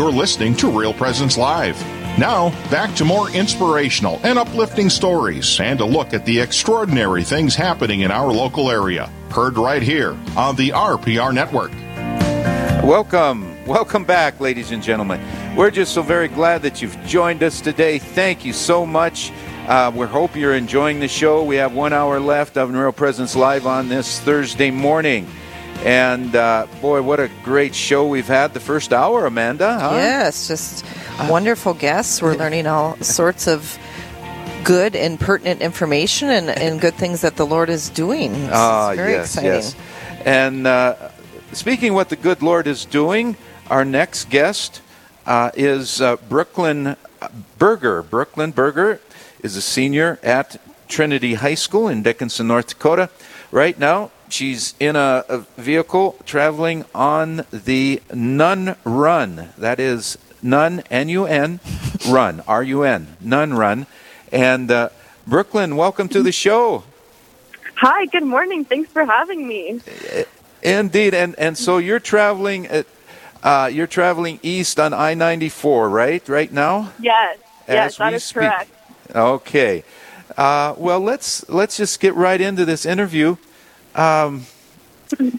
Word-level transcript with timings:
You're 0.00 0.10
listening 0.10 0.54
to 0.54 0.70
Real 0.70 0.94
Presence 0.94 1.36
Live. 1.36 1.78
Now, 2.18 2.48
back 2.70 2.94
to 2.94 3.04
more 3.04 3.30
inspirational 3.32 4.18
and 4.22 4.38
uplifting 4.38 4.88
stories 4.88 5.60
and 5.60 5.78
a 5.78 5.84
look 5.84 6.14
at 6.14 6.24
the 6.24 6.40
extraordinary 6.40 7.22
things 7.22 7.54
happening 7.54 8.00
in 8.00 8.10
our 8.10 8.32
local 8.32 8.70
area. 8.70 9.10
Heard 9.30 9.58
right 9.58 9.82
here 9.82 10.16
on 10.38 10.56
the 10.56 10.70
RPR 10.70 11.34
Network. 11.34 11.70
Welcome, 12.82 13.62
welcome 13.66 14.04
back, 14.04 14.40
ladies 14.40 14.70
and 14.70 14.82
gentlemen. 14.82 15.20
We're 15.54 15.70
just 15.70 15.92
so 15.92 16.00
very 16.00 16.28
glad 16.28 16.62
that 16.62 16.80
you've 16.80 16.98
joined 17.04 17.42
us 17.42 17.60
today. 17.60 17.98
Thank 17.98 18.42
you 18.42 18.54
so 18.54 18.86
much. 18.86 19.30
Uh, 19.68 19.92
we 19.94 20.06
hope 20.06 20.34
you're 20.34 20.54
enjoying 20.54 21.00
the 21.00 21.08
show. 21.08 21.44
We 21.44 21.56
have 21.56 21.74
one 21.74 21.92
hour 21.92 22.18
left 22.20 22.56
of 22.56 22.72
Real 22.72 22.90
Presence 22.90 23.36
Live 23.36 23.66
on 23.66 23.90
this 23.90 24.18
Thursday 24.20 24.70
morning. 24.70 25.28
And 25.84 26.36
uh, 26.36 26.66
boy, 26.82 27.00
what 27.02 27.20
a 27.20 27.30
great 27.42 27.74
show 27.74 28.06
we've 28.06 28.26
had 28.26 28.52
the 28.52 28.60
first 28.60 28.92
hour, 28.92 29.24
Amanda. 29.24 29.78
Huh? 29.78 29.90
Yes, 29.94 30.46
just 30.46 30.84
wonderful 31.28 31.72
guests. 31.72 32.20
We're 32.20 32.34
learning 32.36 32.66
all 32.66 32.96
sorts 32.98 33.46
of 33.48 33.78
good 34.62 34.94
and 34.94 35.18
pertinent 35.18 35.62
information 35.62 36.28
and, 36.28 36.50
and 36.50 36.80
good 36.82 36.94
things 36.94 37.22
that 37.22 37.36
the 37.36 37.46
Lord 37.46 37.70
is 37.70 37.88
doing. 37.88 38.34
It's 38.34 38.52
Ah, 38.52 38.92
very 38.94 39.12
yes, 39.12 39.26
exciting. 39.36 39.50
yes. 39.52 39.76
And 40.26 40.66
uh, 40.66 40.96
speaking 41.52 41.94
what 41.94 42.10
the 42.10 42.16
good 42.16 42.42
Lord 42.42 42.66
is 42.66 42.84
doing, 42.84 43.36
our 43.70 43.84
next 43.86 44.28
guest 44.28 44.82
uh, 45.24 45.50
is 45.54 46.02
uh, 46.02 46.16
Brooklyn 46.28 46.96
Berger. 47.58 48.02
Brooklyn 48.02 48.50
Berger 48.50 49.00
is 49.42 49.56
a 49.56 49.62
senior 49.62 50.18
at 50.22 50.60
Trinity 50.88 51.34
High 51.34 51.54
School 51.54 51.88
in 51.88 52.02
Dickinson, 52.02 52.48
North 52.48 52.68
Dakota. 52.68 53.08
Right 53.50 53.78
now, 53.78 54.10
she's 54.32 54.74
in 54.80 54.96
a, 54.96 55.24
a 55.28 55.38
vehicle 55.56 56.16
traveling 56.24 56.84
on 56.94 57.44
the 57.52 58.02
Nun 58.12 58.76
Run. 58.84 59.50
That 59.58 59.80
is 59.80 60.18
Nun, 60.42 60.82
N-U-N, 60.90 61.60
Run, 62.08 62.42
R-U-N, 62.48 63.16
Nun 63.20 63.54
Run. 63.54 63.86
And 64.32 64.70
uh, 64.70 64.88
Brooklyn, 65.26 65.76
welcome 65.76 66.08
to 66.08 66.22
the 66.22 66.32
show. 66.32 66.84
Hi, 67.76 68.06
good 68.06 68.24
morning. 68.24 68.64
Thanks 68.64 68.92
for 68.92 69.04
having 69.04 69.46
me. 69.48 69.80
Indeed, 70.62 71.14
and 71.14 71.34
and 71.38 71.56
so 71.56 71.78
you're 71.78 71.98
traveling 72.00 72.66
at, 72.66 72.86
uh, 73.42 73.70
you're 73.72 73.86
traveling 73.86 74.38
east 74.42 74.78
on 74.78 74.92
I 74.92 75.14
ninety 75.14 75.48
four, 75.48 75.88
right? 75.88 76.26
Right 76.28 76.52
now. 76.52 76.92
Yes, 77.00 77.38
yes, 77.66 77.92
As 77.92 77.96
that 77.96 78.10
we 78.10 78.16
is 78.16 78.24
speak. 78.24 78.34
correct. 78.42 78.70
Okay. 79.14 79.84
Uh, 80.36 80.74
well, 80.76 81.00
let's 81.00 81.48
let's 81.48 81.78
just 81.78 82.00
get 82.00 82.14
right 82.14 82.40
into 82.40 82.66
this 82.66 82.84
interview. 82.84 83.36
Um, 83.94 84.46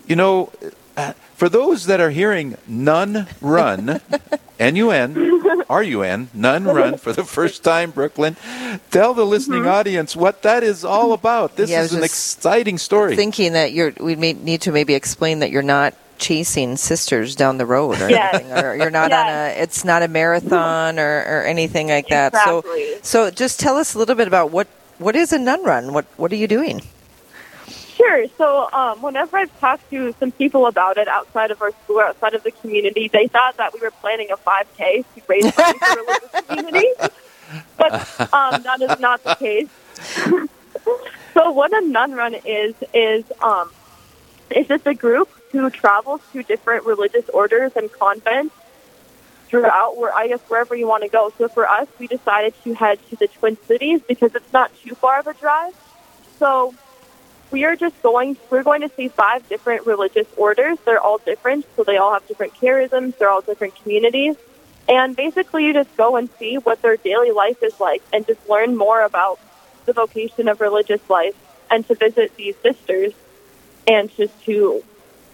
you 0.08 0.16
know, 0.16 0.52
uh, 0.98 1.14
for 1.36 1.50
those 1.50 1.86
that 1.86 2.00
are 2.02 2.10
hearing 2.10 2.58
"nun 2.68 3.28
run," 3.42 4.02
N 4.60 4.76
U 4.76 4.92
N 4.92 5.64
R 5.70 5.82
U 5.84 6.04
N, 6.04 6.30
nun 6.34 6.66
run 6.66 6.98
for 6.98 7.14
the 7.14 7.24
first 7.24 7.64
time, 7.64 7.92
Brooklyn. 7.92 8.36
Tell 8.92 9.14
the 9.14 9.26
listening 9.26 9.66
audience 9.66 10.16
what 10.16 10.42
that 10.44 10.64
is 10.64 10.84
all 10.84 11.14
about. 11.14 11.56
This 11.56 11.70
Yeah, 11.70 11.84
is 11.84 11.94
an 11.94 12.04
exciting 12.04 12.78
story. 12.78 13.16
Thinking 13.16 13.54
that 13.54 13.72
you're, 13.74 13.94
we 14.00 14.16
may 14.16 14.34
need 14.34 14.62
to 14.62 14.72
maybe 14.72 14.94
explain 14.94 15.40
that 15.40 15.50
you're 15.52 15.64
not 15.64 15.96
chasing 16.20 16.78
sisters 16.78 17.36
down 17.36 17.58
the 17.58 17.66
road 17.66 18.00
or 18.00 18.10
Yes. 18.10 18.36
anything, 18.36 18.52
or 18.54 18.76
you're 18.76 18.92
not 18.92 19.12
on 19.12 19.28
a, 19.28 19.56
it's 19.58 19.84
not 19.84 20.04
a 20.04 20.08
marathon 20.08 21.00
or, 21.00 21.24
or 21.26 21.44
anything 21.46 21.88
like 21.88 22.10
that. 22.10 22.34
Exactly. 22.34 22.96
So, 23.02 23.28
so 23.28 23.32
just 23.32 23.60
tell 23.60 23.78
us 23.78 23.96
a 23.96 23.98
little 23.98 24.14
bit 24.16 24.28
about 24.28 24.52
what, 24.52 24.68
what 25.00 25.16
is 25.16 25.34
a 25.34 25.40
nun 25.40 25.64
run? 25.64 25.94
What, 25.94 26.06
what 26.18 26.32
are 26.32 26.36
you 26.36 26.48
doing? 26.48 26.82
Sure. 28.02 28.26
So, 28.36 28.68
um, 28.74 29.02
whenever 29.04 29.38
I've 29.38 29.60
talked 29.60 29.88
to 29.92 30.12
some 30.20 30.32
people 30.32 30.66
about 30.66 30.98
it 30.98 31.08
outside 31.08 31.52
of 31.52 31.62
our 31.62 31.72
school, 31.84 32.00
outside 32.00 32.34
of 32.34 32.42
the 32.42 32.50
community, 32.50 33.10
they 33.10 33.28
thought 33.28 33.58
that 33.58 33.76
we 33.76 33.80
were 33.80 33.92
planning 33.92 34.32
a 34.32 34.38
5K 34.38 35.06
to 35.14 35.22
raise 35.28 35.44
money 35.44 35.78
for 35.78 35.96
the 35.96 36.04
religious 36.08 36.42
community, 36.48 36.88
but 37.78 38.34
um, 38.34 38.64
that 38.64 38.82
is 38.82 39.00
not 39.00 39.24
the 39.24 39.36
case. 39.36 39.70
so, 41.36 41.52
what 41.52 41.72
a 41.74 41.88
nun 41.88 42.14
run 42.14 42.34
is 42.34 42.74
is 42.92 43.24
um, 43.40 43.70
it's 44.50 44.68
just 44.68 44.88
a 44.88 44.96
group 44.96 45.30
who 45.52 45.70
travels 45.70 46.22
to 46.34 46.42
different 46.42 46.88
religious 46.88 47.30
orders 47.30 47.72
and 47.76 47.92
convents 47.92 48.56
throughout 49.46 49.98
where 49.98 50.12
I 50.12 50.28
guess 50.28 50.40
wherever 50.48 50.76
you 50.76 50.88
want 50.88 51.04
to 51.04 51.10
go. 51.10 51.32
So 51.38 51.50
for 51.50 51.70
us, 51.70 51.88
we 52.00 52.08
decided 52.08 52.56
to 52.64 52.74
head 52.74 52.98
to 53.12 53.16
the 53.16 53.28
Twin 53.28 53.58
Cities 53.68 54.02
because 54.08 54.34
it's 54.34 54.52
not 54.52 54.72
too 54.82 54.96
far 54.96 55.20
of 55.20 55.28
a 55.28 55.36
drive. 55.36 55.76
So 56.40 56.74
we 57.52 57.66
are 57.66 57.76
just 57.76 58.02
going. 58.02 58.38
We're 58.50 58.64
going 58.64 58.82
to 58.82 58.90
see 58.90 59.10
five 59.10 59.48
different 59.50 59.86
religious 59.86 60.28
orders. 60.38 60.78
They're 60.86 61.02
all 61.02 61.18
different, 61.20 61.66
so 61.76 61.84
they 61.84 61.98
all 61.98 62.14
have 62.14 62.28
different 62.28 62.54
charisms. 62.56 63.18
They're 63.18 63.30
all 63.30 63.42
different 63.42 63.76
communities, 63.82 64.36
and 64.88 65.16
basically, 65.16 65.66
you 65.66 65.74
just 65.74 65.96
go 65.98 66.16
and 66.16 66.30
see 66.40 66.56
what 66.56 66.82
their 66.82 66.98
daily 66.98 67.32
life 67.32 67.62
is 67.62 67.80
like, 67.80 68.02
and 68.14 68.26
just 68.26 68.48
learn 68.50 68.76
more 68.78 69.02
about 69.02 69.40
the 69.86 69.94
vocation 69.94 70.48
of 70.48 70.62
religious 70.62 71.08
life, 71.10 71.36
and 71.70 71.86
to 71.88 71.96
visit 71.96 72.36
these 72.38 72.56
sisters, 72.58 73.14
and 73.88 74.16
just 74.16 74.44
to 74.46 74.84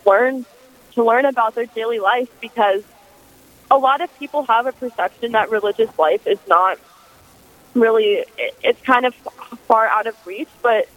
learn 0.06 0.46
to 0.94 1.04
learn 1.04 1.26
about 1.26 1.54
their 1.54 1.68
daily 1.68 2.00
life 2.00 2.30
because 2.42 2.84
a 3.70 3.78
lot 3.78 4.02
of 4.02 4.18
people 4.18 4.44
have 4.44 4.66
a 4.66 4.72
perception 4.72 5.34
that 5.34 5.52
religious 5.52 5.96
life 6.00 6.26
is 6.26 6.40
not 6.48 6.80
really 7.76 8.26
it's 8.64 8.82
kind 8.82 9.06
of 9.06 9.14
far 9.68 9.86
out 9.86 10.08
of 10.08 10.16
reach 10.26 10.50
but 10.64 10.88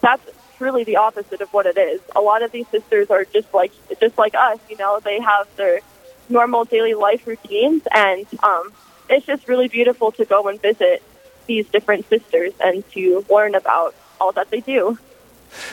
that's 0.00 0.22
truly 0.58 0.84
the 0.84 0.96
opposite 0.96 1.40
of 1.40 1.48
what 1.52 1.66
it 1.66 1.78
is 1.78 2.00
a 2.16 2.20
lot 2.20 2.42
of 2.42 2.50
these 2.52 2.66
sisters 2.68 3.10
are 3.10 3.24
just 3.24 3.52
like 3.54 3.72
just 4.00 4.16
like 4.18 4.34
us 4.34 4.58
you 4.68 4.76
know 4.76 5.00
they 5.04 5.20
have 5.20 5.46
their 5.56 5.80
normal 6.28 6.64
daily 6.64 6.94
life 6.94 7.26
routines 7.26 7.82
and 7.94 8.26
um 8.42 8.72
it's 9.08 9.24
just 9.24 9.48
really 9.48 9.68
beautiful 9.68 10.12
to 10.12 10.24
go 10.24 10.48
and 10.48 10.60
visit 10.60 11.02
these 11.46 11.66
different 11.68 12.06
sisters 12.08 12.52
and 12.60 12.84
to 12.90 13.24
learn 13.30 13.54
about 13.54 13.94
all 14.20 14.32
that 14.32 14.50
they 14.50 14.60
do 14.60 14.98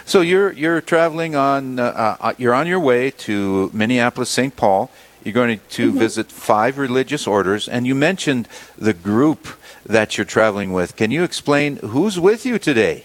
So 0.05 0.21
you're 0.21 0.51
you're 0.53 0.81
traveling 0.81 1.35
on 1.35 1.79
uh, 1.79 2.15
uh, 2.19 2.33
you're 2.37 2.53
on 2.53 2.65
your 2.67 2.79
way 2.79 3.11
to 3.27 3.69
Minneapolis 3.73 4.29
St. 4.29 4.55
Paul. 4.55 4.89
You're 5.23 5.33
going 5.33 5.59
to 5.79 5.89
Mm-hmm. 5.89 5.99
visit 5.99 6.31
five 6.31 6.77
religious 6.77 7.27
orders, 7.27 7.67
and 7.67 7.85
you 7.89 7.95
mentioned 7.95 8.47
the 8.77 8.93
group 8.93 9.41
that 9.85 10.15
you're 10.17 10.25
traveling 10.37 10.71
with. 10.71 10.95
Can 10.95 11.11
you 11.11 11.23
explain 11.23 11.77
who's 11.77 12.17
with 12.19 12.45
you 12.45 12.57
today? 12.59 13.03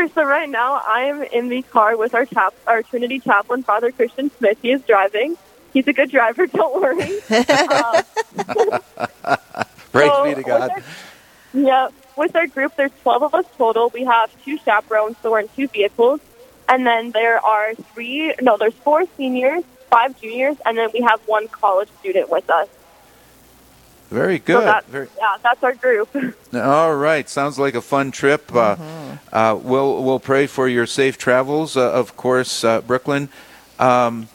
Sure. 0.00 0.08
So 0.14 0.24
right 0.24 0.48
now 0.48 0.80
I'm 0.84 1.22
in 1.22 1.48
the 1.48 1.62
car 1.62 1.96
with 1.96 2.14
our 2.14 2.24
chap, 2.26 2.54
our 2.66 2.82
Trinity 2.82 3.20
chaplain, 3.20 3.62
Father 3.62 3.92
Christian 3.92 4.30
Smith. 4.38 4.58
He 4.60 4.72
is 4.72 4.82
driving. 4.82 5.36
He's 5.72 5.86
a 5.88 5.92
good 5.92 6.10
driver. 6.10 6.46
Don't 6.58 6.80
worry. 6.80 7.02
um, 7.30 8.02
Praise 9.92 10.10
so 10.10 10.24
be 10.24 10.34
to 10.34 10.42
God. 10.42 10.70
Our, 10.70 10.82
yeah. 11.52 11.88
With 12.16 12.34
our 12.34 12.46
group, 12.46 12.76
there's 12.76 12.90
12 13.02 13.22
of 13.22 13.34
us 13.34 13.44
total. 13.56 13.88
We 13.90 14.04
have 14.04 14.30
two 14.44 14.58
chaperones, 14.58 15.16
so 15.22 15.30
we're 15.30 15.40
in 15.40 15.48
two 15.48 15.68
vehicles. 15.68 16.20
And 16.68 16.86
then 16.86 17.12
there 17.12 17.44
are 17.44 17.74
three, 17.74 18.34
no, 18.42 18.56
there's 18.56 18.74
four 18.74 19.04
seniors, 19.16 19.64
five 19.90 20.20
juniors, 20.20 20.56
and 20.64 20.76
then 20.76 20.90
we 20.92 21.00
have 21.00 21.20
one 21.26 21.48
college 21.48 21.88
student 22.00 22.30
with 22.30 22.48
us. 22.50 22.68
Very 24.10 24.38
So 24.38 24.44
good. 24.44 24.66
that's, 24.66 24.86
Very, 24.88 25.08
yeah, 25.18 25.36
that's 25.42 25.62
our 25.62 25.74
group. 25.74 26.08
all 26.54 26.94
right. 26.96 27.28
Sounds 27.28 27.58
like 27.58 27.74
a 27.74 27.80
fun 27.80 28.10
trip. 28.10 28.52
Uh, 28.54 28.76
uh, 29.32 29.58
we'll 29.62 30.02
we'll 30.02 30.18
pray 30.20 30.46
for 30.46 30.68
your 30.68 30.86
safe 30.86 31.16
travels, 31.16 31.76
uh, 31.76 31.92
of 31.92 32.16
course, 32.16 32.64
uh, 32.64 32.80
Brooklyn. 32.80 33.28
Um, 33.78 34.28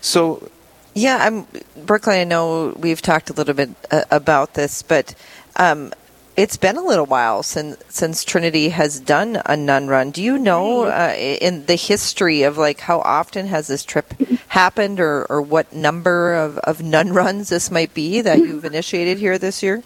so 0.00 0.50
Yeah, 0.94 1.18
I'm 1.20 1.46
Brooklyn. 1.86 2.18
I 2.20 2.24
know 2.24 2.74
we've 2.76 3.02
talked 3.02 3.30
a 3.30 3.32
little 3.32 3.54
bit 3.54 3.70
uh, 3.90 4.04
about 4.10 4.54
this, 4.54 4.82
but 4.82 5.14
um, 5.56 5.92
it's 6.36 6.56
been 6.58 6.76
a 6.76 6.82
little 6.82 7.06
while 7.06 7.42
since 7.42 7.76
since 7.88 8.24
Trinity 8.24 8.68
has 8.70 9.00
done 9.00 9.40
a 9.46 9.56
nun 9.56 9.88
run. 9.88 10.10
Do 10.10 10.22
you 10.22 10.36
know 10.38 10.84
uh, 10.84 11.14
in 11.16 11.64
the 11.66 11.76
history 11.76 12.42
of 12.42 12.58
like 12.58 12.80
how 12.80 13.00
often 13.00 13.46
has 13.46 13.68
this 13.68 13.84
trip 13.84 14.12
happened, 14.48 15.00
or 15.00 15.24
or 15.26 15.42
what 15.42 15.72
number 15.72 16.34
of 16.34 16.58
of 16.58 16.82
nun 16.82 17.12
runs 17.12 17.48
this 17.48 17.70
might 17.70 17.94
be 17.94 18.20
that 18.20 18.38
you've 18.38 18.64
initiated 18.64 19.18
here 19.18 19.38
this 19.38 19.62
year? 19.62 19.82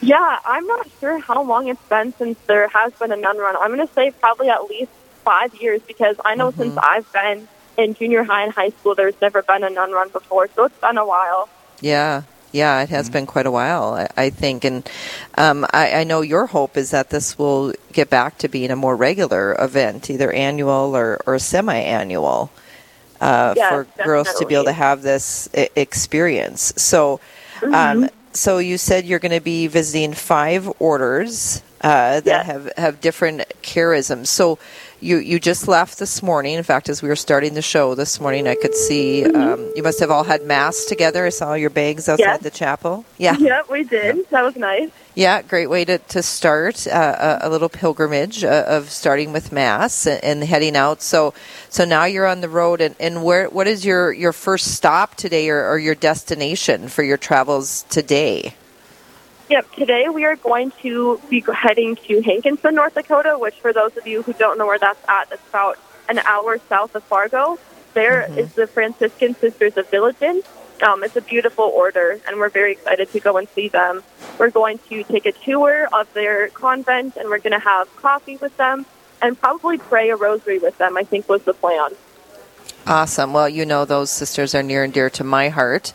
Yeah, 0.00 0.38
I'm 0.44 0.66
not 0.66 0.86
sure 1.00 1.18
how 1.18 1.42
long 1.42 1.68
it's 1.68 1.82
been 1.88 2.12
since 2.18 2.38
there 2.46 2.68
has 2.68 2.92
been 2.94 3.10
a 3.10 3.16
nun 3.16 3.38
run. 3.38 3.56
I'm 3.56 3.74
going 3.74 3.86
to 3.86 3.94
say 3.94 4.10
probably 4.10 4.50
at 4.50 4.64
least 4.64 4.90
five 5.24 5.54
years 5.54 5.80
because 5.80 6.16
I 6.24 6.34
know 6.34 6.50
since 6.50 6.76
I've 6.76 7.10
been 7.10 7.48
in 7.78 7.94
junior 7.94 8.22
high 8.22 8.44
and 8.44 8.52
high 8.52 8.68
school, 8.68 8.94
there's 8.94 9.18
never 9.22 9.42
been 9.42 9.64
a 9.64 9.70
nun 9.70 9.92
run 9.92 10.10
before. 10.10 10.48
So 10.54 10.64
it's 10.64 10.78
been 10.78 10.98
a 10.98 11.06
while. 11.06 11.48
Yeah. 11.80 12.22
Yeah, 12.52 12.82
it 12.82 12.90
has 12.90 13.10
been 13.10 13.26
quite 13.26 13.46
a 13.46 13.50
while, 13.50 13.94
I, 13.94 14.08
I 14.16 14.30
think, 14.30 14.64
and 14.64 14.88
um, 15.36 15.66
I, 15.72 15.90
I 15.90 16.04
know 16.04 16.20
your 16.20 16.46
hope 16.46 16.76
is 16.76 16.92
that 16.92 17.10
this 17.10 17.36
will 17.36 17.74
get 17.92 18.10
back 18.10 18.38
to 18.38 18.48
being 18.48 18.70
a 18.70 18.76
more 18.76 18.94
regular 18.94 19.56
event, 19.58 20.08
either 20.08 20.30
annual 20.30 20.94
or, 20.94 21.20
or 21.26 21.36
semi-annual, 21.40 22.52
uh, 23.24 23.54
Yes, 23.56 23.70
for 23.70 24.04
girls 24.04 24.28
to 24.38 24.46
be 24.46 24.54
able 24.54 24.64
to 24.74 24.78
have 24.86 24.98
this 25.02 25.48
I- 25.56 25.70
experience. 25.76 26.72
So, 26.76 27.20
um, 27.72 28.08
so 28.32 28.58
you 28.58 28.76
said 28.78 29.04
you're 29.06 29.18
going 29.26 29.38
to 29.42 29.46
be 29.56 29.66
visiting 29.68 30.12
five 30.14 30.62
orders 30.78 31.62
uh, 31.80 32.20
that 32.20 32.26
Yes. 32.26 32.46
have 32.46 32.64
have 32.76 32.94
different 33.00 33.38
charisms. 33.62 34.28
So, 34.28 34.58
you 35.04 35.18
you 35.18 35.38
just 35.38 35.68
left 35.68 35.98
this 35.98 36.22
morning. 36.22 36.54
In 36.54 36.62
fact, 36.64 36.88
as 36.88 37.02
we 37.02 37.08
were 37.08 37.16
starting 37.16 37.54
the 37.54 37.62
show 37.62 37.94
this 37.94 38.20
morning, 38.20 38.48
I 38.48 38.54
could 38.54 38.74
see 38.74 39.24
um, 39.24 39.70
you 39.76 39.82
must 39.82 40.00
have 40.00 40.10
all 40.10 40.24
had 40.24 40.44
mass 40.44 40.86
together. 40.86 41.26
I 41.26 41.28
saw 41.28 41.54
your 41.54 41.70
bags 41.70 42.08
outside 42.08 42.24
Yes. 42.24 42.42
the 42.42 42.50
chapel. 42.50 43.04
Yeah, 43.18 43.36
Yep, 43.38 43.70
we 43.70 43.84
did. 43.84 44.28
That 44.30 44.42
was 44.42 44.56
nice. 44.56 44.90
yeah, 45.14 45.42
great 45.42 45.68
way 45.68 45.84
to 45.84 45.98
to 45.98 46.22
start 46.22 46.86
uh, 46.86 47.38
a, 47.42 47.48
a 47.48 47.50
little 47.50 47.68
pilgrimage 47.68 48.42
uh, 48.44 48.64
of 48.66 48.90
starting 48.90 49.32
with 49.32 49.52
mass 49.52 50.06
and, 50.06 50.24
and 50.24 50.44
heading 50.44 50.74
out. 50.76 51.02
So 51.02 51.34
so 51.68 51.84
now 51.84 52.04
you're 52.06 52.26
on 52.26 52.40
the 52.40 52.48
road, 52.48 52.80
and, 52.80 52.94
and 52.98 53.22
where 53.22 53.48
what 53.50 53.66
is 53.66 53.84
your 53.84 54.12
your 54.12 54.32
first 54.32 54.74
stop 54.74 55.14
today, 55.16 55.48
or, 55.50 55.68
or 55.70 55.78
your 55.78 55.94
destination 55.94 56.88
for 56.88 57.02
your 57.02 57.18
travels 57.18 57.84
today? 57.90 58.54
Yep, 59.54 59.72
today 59.74 60.08
we 60.08 60.24
are 60.24 60.34
going 60.34 60.72
to 60.82 61.20
be 61.30 61.40
heading 61.40 61.94
to 62.08 62.20
Hankinson, 62.22 62.74
North 62.74 62.94
Dakota, 62.94 63.38
which 63.38 63.54
for 63.54 63.72
those 63.72 63.96
of 63.96 64.04
you 64.04 64.20
who 64.20 64.32
don't 64.32 64.58
know 64.58 64.66
where 64.66 64.80
that's 64.80 64.98
at, 65.08 65.30
it's 65.30 65.48
about 65.48 65.78
an 66.08 66.18
hour 66.18 66.58
south 66.68 66.96
of 66.96 67.04
Fargo. 67.04 67.56
There 67.92 68.28
is 68.36 68.54
the 68.54 68.66
Franciscan 68.66 69.36
Sisters 69.36 69.76
of 69.76 69.88
Dillingen. 69.92 70.42
Um, 70.82 71.04
it's 71.04 71.14
a 71.14 71.20
beautiful 71.20 71.66
order, 71.66 72.18
and 72.26 72.38
we're 72.38 72.48
very 72.48 72.72
excited 72.72 73.12
to 73.12 73.20
go 73.20 73.36
and 73.36 73.48
see 73.50 73.68
them. 73.68 74.02
We're 74.40 74.50
going 74.50 74.80
to 74.88 75.04
take 75.04 75.24
a 75.24 75.30
tour 75.30 75.86
of 75.92 76.12
their 76.14 76.48
convent, 76.48 77.14
and 77.14 77.28
we're 77.28 77.38
going 77.38 77.52
to 77.52 77.64
have 77.64 77.94
coffee 77.94 78.38
with 78.38 78.56
them 78.56 78.86
and 79.22 79.40
probably 79.40 79.78
pray 79.78 80.10
a 80.10 80.16
rosary 80.16 80.58
with 80.58 80.76
them, 80.78 80.96
I 80.96 81.04
think 81.04 81.28
was 81.28 81.44
the 81.44 81.54
plan. 81.54 81.92
Awesome. 82.86 83.32
Well, 83.32 83.48
you 83.48 83.64
know 83.64 83.84
those 83.84 84.10
sisters 84.10 84.54
are 84.54 84.62
near 84.62 84.84
and 84.84 84.92
dear 84.92 85.08
to 85.10 85.24
my 85.24 85.48
heart. 85.48 85.92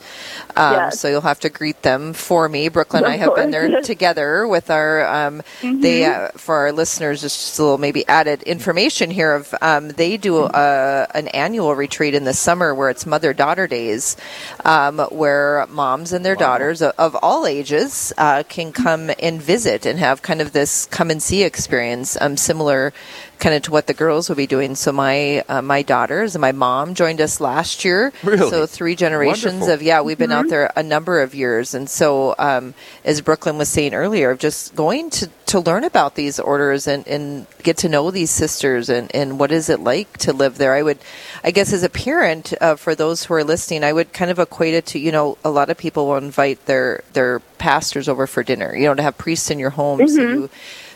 Um, 0.56 0.70
Yes. 0.80 1.00
So 1.00 1.08
you'll 1.08 1.22
have 1.22 1.40
to 1.42 1.50
greet 1.50 1.82
them 1.84 2.14
for 2.14 2.48
me. 2.50 2.70
Brooklyn 2.70 3.04
and 3.04 3.14
I 3.14 3.18
have 3.18 3.36
been 3.36 3.52
there 3.52 3.82
together 3.84 4.48
with 4.48 4.70
our. 4.70 5.06
Um, 5.06 5.42
They 5.62 6.06
uh, 6.06 6.30
for 6.36 6.56
our 6.56 6.72
listeners, 6.72 7.22
just 7.22 7.58
a 7.60 7.64
little 7.64 7.78
maybe 7.78 8.08
added 8.08 8.44
information 8.44 9.12
here. 9.12 9.34
Of 9.34 9.54
um, 9.62 9.90
they 9.90 10.18
do 10.18 10.46
a, 10.46 11.08
an 11.14 11.28
annual 11.30 11.76
retreat 11.76 12.14
in 12.16 12.24
the 12.24 12.34
summer 12.34 12.74
where 12.74 12.90
it's 12.90 13.06
mother 13.06 13.34
daughter 13.34 13.68
days, 13.68 14.18
um, 14.66 15.00
where 15.12 15.66
moms 15.70 16.12
and 16.14 16.26
their 16.26 16.36
daughters 16.36 16.82
of, 16.82 16.94
of 16.98 17.16
all 17.22 17.46
ages 17.46 18.14
uh, 18.18 18.44
can 18.50 18.72
come 18.72 19.12
and 19.20 19.42
visit 19.42 19.86
and 19.86 20.00
have 20.00 20.22
kind 20.22 20.42
of 20.42 20.52
this 20.54 20.86
come 20.88 21.12
and 21.12 21.22
see 21.22 21.44
experience, 21.44 22.18
um, 22.22 22.36
similar 22.38 22.94
kind 23.40 23.56
of 23.56 23.62
to 23.64 23.72
what 23.72 23.88
the 23.88 23.94
girls 23.94 24.30
will 24.30 24.36
be 24.36 24.48
doing. 24.48 24.76
So 24.76 24.92
my 24.92 25.44
uh, 25.48 25.62
my 25.62 25.82
daughters 25.82 26.36
and 26.36 26.42
my 26.42 26.52
mom 26.52 26.94
joined 26.94 27.22
us 27.22 27.40
last 27.40 27.86
year. 27.86 28.12
Really? 28.24 28.50
So 28.50 28.66
three 28.66 28.96
generations 28.96 29.62
Wonderful. 29.62 29.74
of 29.74 29.82
yeah, 29.82 30.02
we've 30.02 30.18
been 30.18 30.32
out 30.32 30.50
there 30.50 30.72
a 30.76 30.84
number 30.84 31.22
of 31.22 31.34
years, 31.34 31.74
and 31.74 31.90
so 31.90 32.36
um, 32.38 32.74
as 33.04 33.22
Brooklyn 33.22 33.58
was 33.58 33.70
saying 33.70 33.94
earlier, 33.94 34.32
of 34.32 34.40
just 34.40 34.76
going 34.76 35.10
to 35.12 35.30
to 35.48 35.60
learn 35.60 35.84
about 35.84 36.16
these 36.16 36.40
orders 36.40 36.86
and 36.86 37.08
and 37.08 37.48
get 37.64 37.78
to 37.78 37.90
know 37.90 38.12
these 38.12 38.30
sisters 38.30 38.90
and 38.90 39.14
and 39.16 39.40
what 39.40 39.52
is 39.52 39.70
it 39.70 39.80
like 39.80 40.18
to 40.20 40.34
live 40.34 40.58
there. 40.58 40.74
I 40.74 40.84
would, 40.84 41.00
I 41.44 41.52
guess, 41.52 41.74
as 41.74 41.84
a 41.84 41.90
parent, 41.90 42.54
uh, 42.62 42.76
for 42.76 42.94
those 42.94 43.24
who 43.24 43.34
are 43.34 43.44
listening, 43.44 43.84
I 43.84 43.94
would 43.94 44.14
kind 44.14 44.30
of 44.30 44.40
equate 44.40 44.74
it 44.74 44.86
to 44.88 45.00
you 45.00 45.12
know 45.12 45.38
a 45.44 45.50
lot 45.50 45.70
of 45.70 45.78
people 45.78 46.08
will 46.08 46.18
invite 46.18 46.66
their 46.66 47.04
their 47.14 47.40
pastors 47.58 48.10
over 48.10 48.28
for 48.28 48.44
dinner. 48.44 48.76
You 48.76 48.88
know, 48.88 48.96
to 48.96 49.02
have 49.02 49.18
priests 49.18 49.50
in 49.50 49.60
your 49.60 49.72
home, 49.72 50.08
so 50.08 50.22
you 50.22 50.50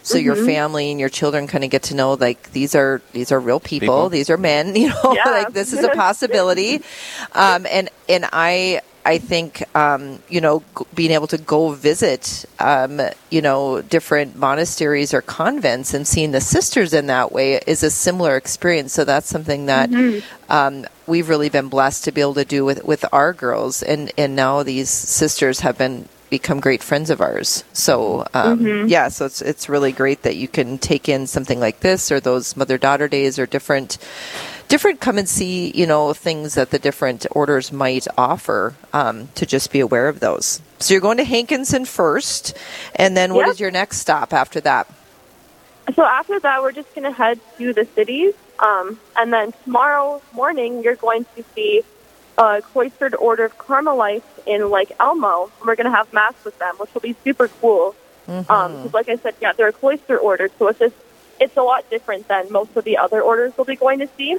so 0.03 0.17
your 0.17 0.35
family 0.35 0.91
and 0.91 0.99
your 0.99 1.09
children 1.09 1.47
kind 1.47 1.63
of 1.63 1.69
get 1.69 1.83
to 1.83 1.95
know 1.95 2.13
like 2.13 2.51
these 2.51 2.75
are 2.75 3.01
these 3.13 3.31
are 3.31 3.39
real 3.39 3.59
people, 3.59 3.87
People. 3.87 4.09
these 4.09 4.29
are 4.29 4.37
men 4.37 4.75
you 4.81 4.89
know? 4.89 5.13
Yeah. 5.15 5.29
like 5.31 5.53
this 5.53 5.73
is 5.73 5.83
a 5.83 5.89
possibility. 5.95 6.81
Um, 7.33 7.65
and 7.69 7.89
and 8.07 8.25
i 8.33 8.81
i 9.05 9.17
think 9.17 9.63
um, 9.75 10.19
you 10.29 10.39
know 10.39 10.63
g- 10.77 10.85
being 10.95 11.11
able 11.11 11.27
to 11.27 11.37
go 11.37 11.71
visit 11.71 12.45
um, 12.59 13.01
you 13.29 13.41
know 13.41 13.81
different 13.81 14.37
monasteries 14.37 15.13
or 15.13 15.21
convents 15.21 15.93
and 15.93 16.07
seeing 16.07 16.31
the 16.31 16.39
sisters 16.39 16.93
in 16.93 17.07
that 17.07 17.31
way 17.33 17.59
is 17.67 17.83
a 17.83 17.91
similar 17.91 18.37
experience. 18.37 18.93
So 18.93 19.03
that's 19.03 19.27
something 19.27 19.65
that 19.65 19.89
um, 20.49 20.85
we've 21.07 21.27
really 21.27 21.49
been 21.49 21.67
blessed 21.67 22.05
to 22.05 22.11
be 22.13 22.21
able 22.21 22.35
to 22.35 22.45
do 22.45 22.63
with 22.63 22.83
with 22.85 23.03
our 23.11 23.33
girls. 23.33 23.83
And 23.83 24.09
and 24.17 24.35
now 24.37 24.63
these 24.63 24.89
sisters 24.89 25.59
have 25.61 25.77
been 25.77 26.07
become 26.37 26.59
great 26.59 26.81
friends 26.83 27.09
of 27.11 27.21
ours. 27.21 27.63
So 27.73 28.25
um, 28.33 28.87
yeah, 28.87 29.07
so 29.09 29.25
it's 29.29 29.41
it's 29.41 29.69
really 29.69 29.91
great 29.91 30.23
that 30.23 30.35
you 30.35 30.47
can 30.47 30.77
take 30.79 31.05
in 31.07 31.27
something 31.27 31.59
like 31.59 31.79
this 31.81 32.11
or 32.11 32.19
those 32.19 32.57
mother 32.57 32.77
daughter 32.77 33.07
days 33.07 33.37
or 33.37 33.45
different 33.45 33.97
different 34.67 34.99
come 34.99 35.17
and 35.21 35.29
see 35.29 35.71
you 35.79 35.85
know 35.85 36.13
things 36.13 36.55
that 36.55 36.69
the 36.71 36.79
different 36.79 37.25
orders 37.31 37.71
might 37.71 38.07
offer 38.17 38.73
um, 38.93 39.27
to 39.35 39.45
just 39.45 39.71
be 39.71 39.79
aware 39.79 40.07
of 40.09 40.19
those. 40.19 40.61
So 40.79 40.93
you're 40.93 41.01
going 41.09 41.17
to 41.17 41.23
Hankinson 41.35 41.85
first, 41.85 42.57
and 42.95 43.15
then 43.15 43.33
what 43.33 43.45
Yep. 43.45 43.53
is 43.53 43.59
your 43.59 43.71
next 43.71 43.97
stop 43.99 44.33
after 44.33 44.59
that? 44.61 44.85
So 45.95 46.03
after 46.03 46.39
that, 46.39 46.61
we're 46.63 46.71
just 46.71 46.89
going 46.95 47.03
to 47.05 47.11
head 47.11 47.39
to 47.57 47.73
the 47.73 47.85
cities. 47.95 48.33
Um, 48.59 48.97
and 49.15 49.31
then 49.35 49.53
tomorrow 49.65 50.21
morning, 50.33 50.81
you're 50.83 50.95
going 50.95 51.25
to 51.35 51.43
see 51.53 51.83
a 52.37 52.61
cloistered 52.61 53.15
order 53.15 53.45
of 53.45 53.57
Carmelites 53.57 54.25
in 54.45 54.69
Lake 54.69 54.91
Elmo. 54.99 55.51
And 55.59 55.67
We're 55.67 55.75
going 55.75 55.91
to 55.91 55.95
have 55.95 56.11
mass 56.13 56.33
with 56.43 56.57
them, 56.59 56.75
which 56.77 56.93
will 56.93 57.01
be 57.01 57.15
super 57.23 57.47
cool. 57.61 57.95
Um 58.27 58.45
'cause 58.83 58.93
like 58.93 59.09
I 59.09 59.17
said, 59.17 59.35
yeah, 59.41 59.51
they're 59.51 59.67
a 59.67 59.73
cloister 59.73 60.17
order, 60.17 60.49
so 60.57 60.67
it's 60.69 60.79
just 60.79 60.95
it's 61.39 61.57
a 61.57 61.61
lot 61.61 61.89
different 61.89 62.27
than 62.29 62.49
most 62.51 62.75
of 62.77 62.83
the 62.85 62.97
other 62.97 63.21
orders 63.21 63.51
we'll 63.57 63.65
be 63.65 63.75
going 63.75 63.99
to 63.99 64.07
see. 64.17 64.37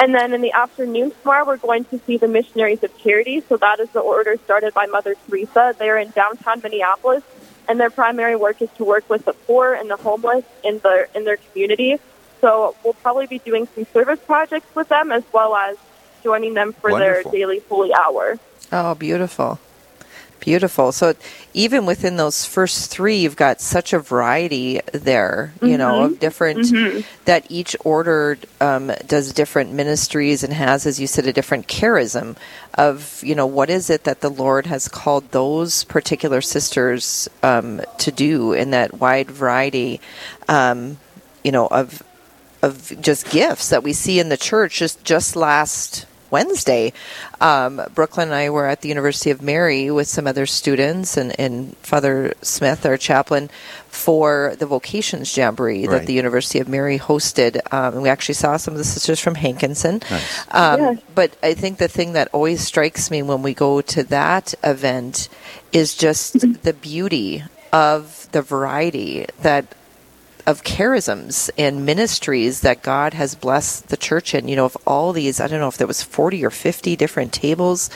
And 0.00 0.14
then 0.14 0.32
in 0.32 0.40
the 0.40 0.52
afternoon 0.52 1.12
tomorrow, 1.22 1.44
we're 1.44 1.58
going 1.58 1.84
to 1.86 2.00
see 2.06 2.16
the 2.16 2.26
Missionaries 2.28 2.82
of 2.82 2.96
Charity. 2.98 3.42
So 3.48 3.56
that 3.58 3.80
is 3.80 3.90
the 3.90 4.00
order 4.00 4.36
started 4.44 4.72
by 4.74 4.86
Mother 4.86 5.14
Teresa. 5.28 5.74
They're 5.78 5.98
in 5.98 6.10
downtown 6.10 6.60
Minneapolis, 6.62 7.22
and 7.68 7.78
their 7.78 7.90
primary 7.90 8.34
work 8.36 8.60
is 8.62 8.70
to 8.78 8.84
work 8.84 9.08
with 9.08 9.24
the 9.26 9.34
poor 9.34 9.74
and 9.74 9.88
the 9.90 9.96
homeless 9.96 10.44
in 10.64 10.78
their 10.80 11.08
in 11.14 11.24
their 11.24 11.36
community. 11.36 11.98
So 12.40 12.74
we'll 12.82 12.94
probably 12.94 13.26
be 13.26 13.38
doing 13.38 13.68
some 13.74 13.86
service 13.92 14.18
projects 14.20 14.74
with 14.74 14.88
them 14.88 15.12
as 15.12 15.22
well 15.32 15.54
as 15.54 15.76
joining 16.22 16.54
them 16.54 16.72
for 16.72 16.90
Wonderful. 16.90 17.30
their 17.30 17.40
daily 17.40 17.62
holy 17.68 17.92
hour. 17.94 18.38
Oh, 18.72 18.94
beautiful. 18.94 19.58
Beautiful. 20.40 20.90
So 20.92 21.14
even 21.52 21.84
within 21.84 22.16
those 22.16 22.46
first 22.46 22.90
three, 22.90 23.18
you've 23.18 23.36
got 23.36 23.60
such 23.60 23.92
a 23.92 23.98
variety 23.98 24.80
there, 24.90 25.52
you 25.60 25.76
know, 25.76 26.04
of 26.04 26.18
different, 26.18 27.04
that 27.26 27.44
each 27.50 27.76
order 27.84 28.38
um, 28.58 28.90
does 29.06 29.34
different 29.34 29.72
ministries 29.72 30.42
and 30.42 30.54
has, 30.54 30.86
as 30.86 30.98
you 30.98 31.06
said, 31.06 31.26
a 31.26 31.32
different 31.34 31.66
charism 31.68 32.38
of, 32.72 33.22
you 33.22 33.34
know, 33.34 33.46
what 33.46 33.68
is 33.68 33.90
it 33.90 34.04
that 34.04 34.22
the 34.22 34.30
Lord 34.30 34.64
has 34.64 34.88
called 34.88 35.30
those 35.32 35.84
particular 35.84 36.40
sisters 36.40 37.28
um, 37.42 37.82
to 37.98 38.10
do 38.10 38.54
in 38.54 38.70
that 38.70 38.94
wide 38.94 39.30
variety, 39.30 40.00
um, 40.48 40.96
you 41.44 41.52
know, 41.52 41.66
of 41.66 42.02
of 42.62 42.92
just 43.00 43.30
gifts 43.30 43.70
that 43.70 43.82
we 43.82 43.92
see 43.92 44.18
in 44.20 44.28
the 44.28 44.36
church 44.36 44.78
just 44.78 45.02
just 45.04 45.34
last 45.36 46.06
Wednesday. 46.30 46.92
Um, 47.40 47.80
Brooklyn 47.94 48.28
and 48.28 48.34
I 48.34 48.50
were 48.50 48.66
at 48.66 48.80
the 48.82 48.88
University 48.88 49.30
of 49.30 49.42
Mary 49.42 49.90
with 49.90 50.08
some 50.08 50.26
other 50.26 50.46
students 50.46 51.16
and, 51.16 51.38
and 51.38 51.76
Father 51.78 52.34
Smith, 52.42 52.84
our 52.86 52.96
chaplain, 52.96 53.50
for 53.88 54.54
the 54.58 54.66
Vocations 54.66 55.36
Jamboree 55.36 55.86
Right. 55.86 55.98
that 55.98 56.06
the 56.06 56.12
University 56.12 56.58
of 56.60 56.68
Mary 56.68 56.98
hosted. 56.98 57.60
Um, 57.72 57.94
and 57.94 58.02
we 58.02 58.08
actually 58.08 58.34
saw 58.34 58.56
some 58.56 58.74
of 58.74 58.78
the 58.78 58.84
sisters 58.84 59.18
from 59.20 59.34
Hankinson. 59.34 60.00
Nice. 60.10 60.46
Um, 60.50 60.80
Yes. 60.80 60.98
But 61.14 61.36
I 61.42 61.54
think 61.54 61.78
the 61.78 61.88
thing 61.88 62.12
that 62.14 62.28
always 62.32 62.60
strikes 62.60 63.10
me 63.10 63.22
when 63.22 63.42
we 63.42 63.52
go 63.54 63.80
to 63.80 64.02
that 64.04 64.54
event 64.62 65.28
is 65.72 65.94
just 65.94 66.34
the 66.62 66.72
beauty 66.72 67.42
of 67.72 68.28
the 68.32 68.42
variety 68.42 69.26
that 69.42 69.64
of 70.50 70.64
charisms 70.64 71.48
and 71.56 71.86
ministries 71.86 72.62
that 72.62 72.82
God 72.82 73.14
has 73.14 73.36
blessed 73.36 73.88
the 73.88 73.96
church 73.96 74.34
in. 74.34 74.48
You 74.48 74.56
know, 74.56 74.64
of 74.64 74.76
all 74.84 75.12
these, 75.12 75.40
I 75.40 75.46
don't 75.46 75.60
know 75.60 75.68
if 75.68 75.78
there 75.78 75.86
was 75.86 76.02
40 76.02 76.44
or 76.44 76.50
50 76.50 76.96
different 76.96 77.32
tables 77.32 77.88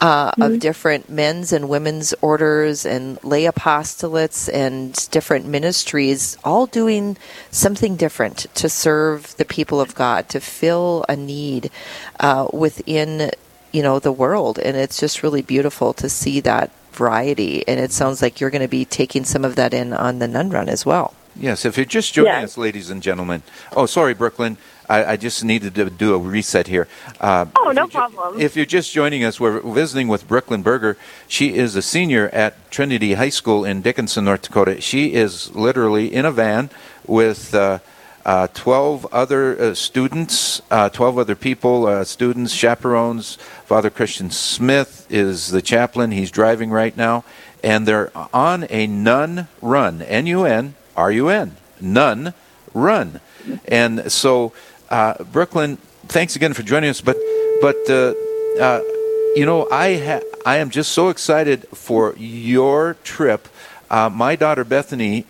uh, 0.00 0.30
of 0.40 0.60
different 0.60 1.10
men's 1.10 1.52
and 1.52 1.68
women's 1.68 2.14
orders 2.22 2.86
and 2.86 3.22
lay 3.24 3.44
apostolates 3.44 4.48
and 4.52 4.94
different 5.10 5.46
ministries, 5.46 6.38
all 6.44 6.66
doing 6.66 7.16
something 7.50 7.96
different 7.96 8.46
to 8.54 8.68
serve 8.68 9.36
the 9.36 9.44
people 9.44 9.80
of 9.80 9.96
God, 9.96 10.28
to 10.28 10.38
fill 10.38 11.04
a 11.08 11.16
need 11.16 11.68
uh, 12.20 12.46
within, 12.52 13.32
you 13.72 13.82
know, 13.82 13.98
the 13.98 14.12
world. 14.12 14.60
And 14.60 14.76
it's 14.76 15.00
just 15.00 15.24
really 15.24 15.42
beautiful 15.42 15.92
to 15.94 16.08
see 16.08 16.38
that 16.40 16.70
variety. 16.92 17.66
And 17.66 17.80
it 17.80 17.90
sounds 17.90 18.22
like 18.22 18.40
you're 18.40 18.50
going 18.50 18.62
to 18.62 18.68
be 18.68 18.84
taking 18.84 19.24
some 19.24 19.44
of 19.44 19.56
that 19.56 19.74
in 19.74 19.92
on 19.92 20.20
the 20.20 20.28
Nun 20.28 20.50
Run 20.50 20.68
as 20.68 20.86
well. 20.86 21.12
Yes, 21.38 21.64
if 21.64 21.76
you're 21.76 21.86
just 21.86 22.12
joining 22.14 22.32
Yes. 22.32 22.44
us, 22.44 22.58
ladies 22.58 22.90
and 22.90 23.00
gentlemen. 23.02 23.42
Oh, 23.76 23.86
sorry, 23.86 24.12
Brooklyn. 24.14 24.56
I, 24.88 25.04
I 25.12 25.16
just 25.16 25.44
needed 25.44 25.74
to 25.76 25.88
do 25.90 26.14
a 26.14 26.18
reset 26.18 26.66
here. 26.66 26.88
Uh, 27.20 27.44
Oh, 27.56 27.68
if 27.70 27.76
no 27.76 27.86
ju- 27.86 27.92
problem. 27.98 28.40
if 28.40 28.56
you're 28.56 28.64
just 28.66 28.92
joining 28.92 29.22
us, 29.22 29.38
we're 29.38 29.60
visiting 29.60 30.08
with 30.08 30.26
Brooklyn 30.26 30.62
Berger. 30.62 30.96
She 31.28 31.54
is 31.54 31.76
a 31.76 31.82
senior 31.82 32.28
at 32.32 32.70
Trinity 32.70 33.14
High 33.14 33.28
School 33.28 33.64
in 33.64 33.82
Dickinson, 33.82 34.24
North 34.24 34.42
Dakota. 34.42 34.80
She 34.80 35.12
is 35.14 35.54
literally 35.54 36.12
in 36.12 36.24
a 36.24 36.32
van 36.32 36.70
with 37.06 37.54
uh, 37.54 37.78
uh, 38.24 38.48
12 38.54 39.06
other 39.12 39.60
uh, 39.60 39.74
students, 39.74 40.60
uh, 40.70 40.88
12 40.88 41.18
other 41.18 41.34
people, 41.36 41.86
uh, 41.86 42.02
students, 42.04 42.52
chaperones. 42.52 43.36
Father 43.66 43.90
Christian 43.90 44.30
Smith 44.30 45.06
is 45.10 45.48
the 45.50 45.62
chaplain. 45.62 46.10
He's 46.10 46.30
driving 46.30 46.70
right 46.70 46.96
now. 46.96 47.24
And 47.62 47.86
they're 47.86 48.10
on 48.32 48.66
a 48.70 48.86
nun 48.86 49.48
run, 49.60 50.00
N 50.02 50.26
U 50.26 50.44
N 50.44 50.74
R 50.98 51.12
U 51.12 51.28
N, 51.28 51.56
Nun 51.80 52.34
run. 52.74 53.20
And 53.68 54.10
so, 54.10 54.52
uh, 54.90 55.22
Brooklyn, 55.32 55.76
thanks 56.08 56.34
again 56.36 56.52
for 56.54 56.62
joining 56.62 56.90
us. 56.90 57.00
But, 57.00 57.16
but 57.62 57.76
uh, 57.88 58.14
uh, 58.60 58.80
you 59.36 59.46
know, 59.46 59.68
I 59.70 59.96
ha- 59.96 60.26
I 60.44 60.56
am 60.58 60.70
just 60.70 60.90
so 60.92 61.08
excited 61.08 61.66
for 61.72 62.14
your 62.18 62.96
trip. 63.04 63.48
Uh, 63.88 64.10
my 64.10 64.34
daughter 64.36 64.64
Bethany 64.64 65.24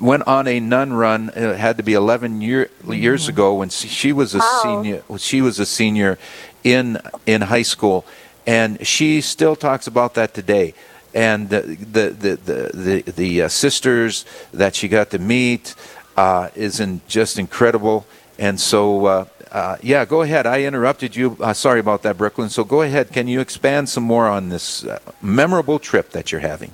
went 0.00 0.26
on 0.26 0.46
a 0.48 0.58
nun 0.58 0.92
run. 0.94 1.30
It 1.36 1.56
had 1.58 1.76
to 1.76 1.82
be 1.82 1.92
11 1.92 2.40
year, 2.40 2.70
years 2.88 3.22
Mm-hmm. 3.24 3.30
ago 3.30 3.54
when 3.54 3.68
she 3.68 4.12
was 4.12 4.34
a 4.34 4.38
Wow. 4.38 4.60
senior. 4.62 5.02
She 5.18 5.42
was 5.42 5.58
a 5.60 5.66
senior 5.66 6.18
in 6.64 6.98
in 7.26 7.42
high 7.42 7.62
school, 7.74 8.04
and 8.46 8.84
she 8.86 9.20
still 9.20 9.54
talks 9.56 9.86
about 9.86 10.14
that 10.14 10.32
today. 10.34 10.72
And 11.14 11.48
the 11.48 11.62
the 11.62 12.10
the 12.10 12.70
the 12.74 13.12
the, 13.12 13.42
uh, 13.42 13.48
sisters 13.48 14.24
that 14.52 14.74
she 14.74 14.88
got 14.88 15.10
to 15.10 15.18
meet 15.18 15.74
uh, 16.16 16.50
is 16.54 16.80
in 16.80 17.00
just 17.08 17.38
incredible. 17.38 18.06
And 18.38 18.60
so, 18.60 19.06
uh, 19.06 19.24
uh, 19.50 19.76
yeah, 19.82 20.04
go 20.04 20.22
ahead. 20.22 20.46
I 20.46 20.62
interrupted 20.62 21.16
you. 21.16 21.36
Uh, 21.40 21.54
sorry 21.54 21.80
about 21.80 22.02
that, 22.02 22.18
Brooklyn. 22.18 22.50
So 22.50 22.62
go 22.62 22.82
ahead. 22.82 23.12
Can 23.12 23.26
you 23.26 23.40
expand 23.40 23.88
some 23.88 24.04
more 24.04 24.28
on 24.28 24.50
this 24.50 24.86
memorable 25.22 25.78
trip 25.78 26.10
that 26.10 26.30
you're 26.30 26.42
having? 26.42 26.72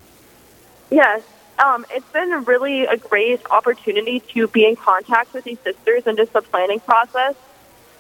Yes. 0.91 1.23
Um, 1.59 1.87
it's 1.91 2.09
been 2.13 2.45
really 2.45 2.85
a 2.85 2.97
great 2.97 3.41
opportunity 3.51 4.21
to 4.35 4.49
be 4.49 4.67
in 4.67 4.77
contact 4.77 5.33
with 5.33 5.45
these 5.45 5.59
sisters 5.61 6.03
and 6.07 6.17
just 6.17 6.33
the 6.33 6.43
planning 6.43 6.81
process. 6.81 7.37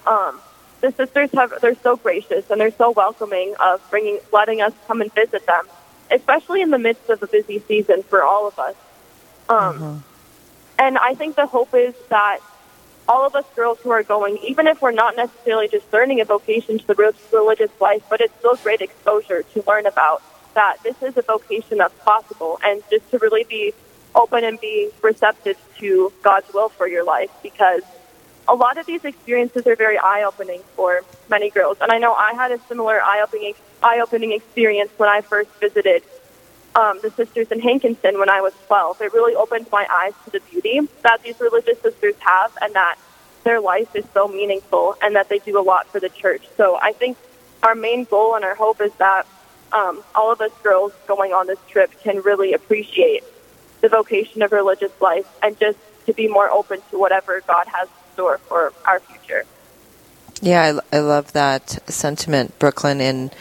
Um, 0.06 0.40
the 0.80 0.92
sisters 0.92 1.30
have 1.32 1.54
they're 1.60 1.76
so 1.76 1.96
gracious 1.96 2.50
and 2.50 2.60
they're 2.60 2.72
so 2.72 2.90
welcoming 2.90 3.54
of 3.60 3.80
bringing 3.90 4.18
letting 4.32 4.60
us 4.60 4.72
come 4.86 5.00
and 5.00 5.12
visit 5.14 5.46
them, 5.46 5.66
especially 6.14 6.60
in 6.62 6.70
the 6.70 6.78
midst 6.78 7.10
of 7.10 7.22
a 7.22 7.26
busy 7.26 7.58
season 7.68 8.02
for 8.10 8.22
all 8.22 8.46
of 8.46 8.58
us. 8.58 8.76
Um, 9.48 10.04
And 10.76 10.98
I 10.98 11.14
think 11.14 11.36
the 11.36 11.46
hope 11.46 11.72
is 11.74 11.94
that 12.08 12.38
all 13.06 13.26
of 13.26 13.34
us 13.34 13.44
girls 13.54 13.78
who 13.82 13.90
are 13.90 14.02
going, 14.02 14.38
even 14.38 14.66
if 14.66 14.82
we're 14.82 14.98
not 15.04 15.14
necessarily 15.16 15.68
just 15.68 15.86
learning 15.92 16.20
a 16.20 16.24
vocation 16.24 16.78
to 16.78 16.86
the 16.86 17.14
religious 17.32 17.70
life, 17.80 18.02
but 18.08 18.20
it's 18.20 18.36
still 18.38 18.56
great 18.56 18.80
exposure 18.80 19.42
to 19.42 19.64
learn 19.68 19.86
about 19.86 20.22
that 20.54 20.74
this 20.82 20.96
is 21.02 21.16
a 21.16 21.22
vocation 21.22 21.78
that's 21.78 21.98
possible, 22.04 22.58
and 22.64 22.82
just 22.90 23.08
to 23.10 23.18
really 23.18 23.44
be 23.44 23.74
open 24.14 24.44
and 24.44 24.60
be 24.60 24.90
receptive 25.02 25.58
to 25.78 26.12
God's 26.22 26.52
will 26.54 26.68
for 26.68 26.86
your 26.86 27.04
life, 27.04 27.30
because 27.42 27.82
a 28.46 28.54
lot 28.54 28.78
of 28.78 28.86
these 28.86 29.04
experiences 29.04 29.66
are 29.66 29.76
very 29.76 29.98
eye-opening 29.98 30.62
for 30.76 31.02
many 31.28 31.50
girls, 31.50 31.76
and 31.80 31.90
I 31.90 31.98
know 31.98 32.14
I 32.14 32.34
had 32.34 32.52
a 32.52 32.58
similar 32.70 33.00
eye-opening 33.02 33.12
eye-opening 33.12 33.50
experience 33.50 33.73
when 34.96 35.08
I 35.08 35.20
first 35.20 35.50
visited 35.60 36.02
um, 36.74 36.98
the 37.02 37.10
sisters 37.10 37.48
in 37.52 37.60
Hankinson 37.60 38.18
when 38.18 38.30
I 38.30 38.40
was 38.40 38.52
12. 38.66 39.00
It 39.00 39.12
really 39.12 39.34
opened 39.34 39.66
my 39.70 39.86
eyes 39.90 40.12
to 40.24 40.30
the 40.30 40.40
beauty 40.50 40.80
that 41.02 41.22
these 41.22 41.38
religious 41.40 41.80
sisters 41.80 42.14
have 42.20 42.56
and 42.60 42.74
that 42.74 42.96
their 43.44 43.60
life 43.60 43.94
is 43.94 44.04
so 44.14 44.26
meaningful 44.26 44.96
and 45.02 45.14
that 45.14 45.28
they 45.28 45.38
do 45.38 45.58
a 45.58 45.62
lot 45.62 45.86
for 45.88 46.00
the 46.00 46.08
church. 46.08 46.42
So 46.56 46.78
I 46.80 46.92
think 46.92 47.16
our 47.62 47.74
main 47.74 48.04
goal 48.04 48.34
and 48.34 48.44
our 48.44 48.54
hope 48.54 48.80
is 48.80 48.92
that 48.94 49.26
um, 49.72 50.02
all 50.14 50.32
of 50.32 50.40
us 50.40 50.52
girls 50.62 50.92
going 51.06 51.32
on 51.32 51.46
this 51.46 51.58
trip 51.68 51.90
can 52.02 52.22
really 52.22 52.54
appreciate 52.54 53.24
the 53.82 53.88
vocation 53.88 54.42
of 54.42 54.52
religious 54.52 54.92
life 55.00 55.26
and 55.42 55.58
just 55.58 55.78
to 56.06 56.12
be 56.12 56.28
more 56.28 56.50
open 56.50 56.80
to 56.90 56.98
whatever 56.98 57.42
God 57.46 57.66
has 57.68 57.88
in 57.88 58.12
store 58.14 58.38
for 58.38 58.72
our 58.86 59.00
future. 59.00 59.44
Yeah, 60.40 60.80
I, 60.92 60.96
I 60.96 61.00
love 61.00 61.32
that 61.32 61.90
sentiment, 61.90 62.58
Brooklyn, 62.58 63.00
and 63.00 63.34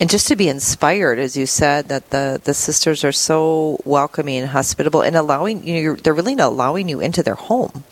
and 0.00 0.08
just 0.08 0.28
to 0.28 0.36
be 0.36 0.48
inspired, 0.48 1.18
as 1.18 1.36
you 1.36 1.44
said, 1.44 1.88
that 1.88 2.08
the 2.08 2.40
the 2.42 2.54
sisters 2.54 3.04
are 3.04 3.12
so 3.12 3.78
welcoming 3.84 4.38
and 4.38 4.48
hospitable, 4.48 5.02
and 5.02 5.14
allowing 5.14 5.62
you, 5.66 5.90
know, 5.90 5.94
they're 5.96 6.14
really 6.14 6.34
not 6.34 6.52
allowing 6.52 6.88
you 6.88 7.00
into 7.00 7.22
their 7.22 7.34
home. 7.34 7.84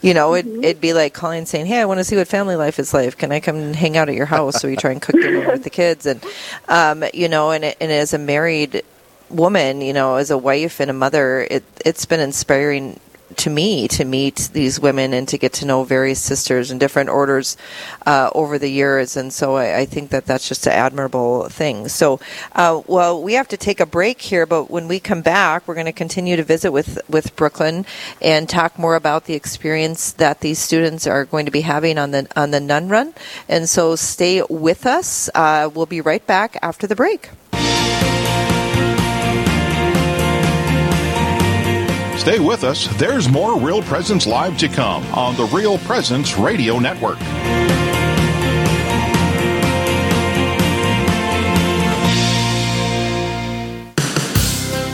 You 0.00 0.12
know, 0.12 0.34
it, 0.34 0.44
it'd 0.44 0.80
be 0.80 0.92
like 0.92 1.14
calling 1.14 1.46
saying, 1.46 1.66
"Hey, 1.66 1.80
I 1.80 1.84
want 1.84 1.98
to 1.98 2.04
see 2.04 2.16
what 2.16 2.26
family 2.26 2.56
life 2.56 2.80
is 2.80 2.92
like. 2.92 3.16
Can 3.16 3.30
I 3.30 3.38
come 3.38 3.54
and 3.54 3.76
hang 3.76 3.96
out 3.96 4.08
at 4.08 4.16
your 4.16 4.26
house?" 4.26 4.60
So 4.60 4.66
we 4.66 4.74
try 4.74 4.90
and 4.90 5.00
cook 5.00 5.14
dinner 5.14 5.52
with 5.52 5.62
the 5.62 5.70
kids, 5.70 6.04
and 6.04 6.24
um, 6.68 7.04
you 7.14 7.28
know, 7.28 7.52
and 7.52 7.64
and 7.64 7.92
as 7.92 8.12
a 8.12 8.18
married 8.18 8.82
woman, 9.30 9.82
you 9.82 9.92
know, 9.92 10.16
as 10.16 10.32
a 10.32 10.38
wife 10.38 10.80
and 10.80 10.90
a 10.90 10.94
mother, 10.94 11.46
it 11.48 11.62
it's 11.86 12.06
been 12.06 12.20
inspiring 12.20 12.98
to 13.38 13.50
me 13.50 13.88
to 13.88 14.04
meet 14.04 14.50
these 14.52 14.80
women 14.80 15.12
and 15.12 15.28
to 15.28 15.38
get 15.38 15.52
to 15.54 15.66
know 15.66 15.84
various 15.84 16.20
sisters 16.20 16.70
and 16.70 16.78
different 16.78 17.10
orders 17.10 17.56
uh, 18.06 18.30
over 18.34 18.58
the 18.58 18.68
years. 18.68 19.16
And 19.16 19.32
so 19.32 19.56
I, 19.56 19.80
I 19.80 19.86
think 19.86 20.10
that 20.10 20.26
that's 20.26 20.48
just 20.48 20.66
an 20.66 20.72
admirable 20.72 21.48
thing. 21.48 21.88
So, 21.88 22.20
uh, 22.54 22.82
well, 22.86 23.22
we 23.22 23.34
have 23.34 23.48
to 23.48 23.56
take 23.56 23.80
a 23.80 23.86
break 23.86 24.20
here, 24.20 24.46
but 24.46 24.70
when 24.70 24.88
we 24.88 25.00
come 25.00 25.22
back, 25.22 25.66
we're 25.66 25.74
going 25.74 25.86
to 25.86 25.92
continue 25.92 26.36
to 26.36 26.44
visit 26.44 26.72
with, 26.72 26.98
with 27.08 27.36
Brooklyn 27.36 27.86
and 28.20 28.48
talk 28.48 28.78
more 28.78 28.94
about 28.94 29.24
the 29.24 29.34
experience 29.34 30.12
that 30.12 30.40
these 30.40 30.58
students 30.58 31.06
are 31.06 31.24
going 31.24 31.46
to 31.46 31.52
be 31.52 31.62
having 31.62 31.98
on 31.98 32.10
the 32.10 32.26
on 32.36 32.50
the 32.50 32.60
Nun 32.60 32.88
Run. 32.88 33.14
And 33.48 33.68
so, 33.68 33.96
stay 33.96 34.42
with 34.48 34.86
us. 34.86 35.28
Uh, 35.34 35.70
we'll 35.72 35.86
be 35.86 36.00
right 36.00 36.26
back 36.26 36.58
after 36.62 36.86
the 36.86 36.96
break. 36.96 37.30
Stay 42.22 42.38
with 42.38 42.62
us. 42.62 42.86
There's 42.98 43.28
more 43.28 43.58
Real 43.58 43.82
Presence 43.82 44.28
Live 44.28 44.56
to 44.58 44.68
come 44.68 45.04
on 45.12 45.34
the 45.34 45.42
Real 45.46 45.76
Presence 45.78 46.38
Radio 46.38 46.78
Network. 46.78 47.18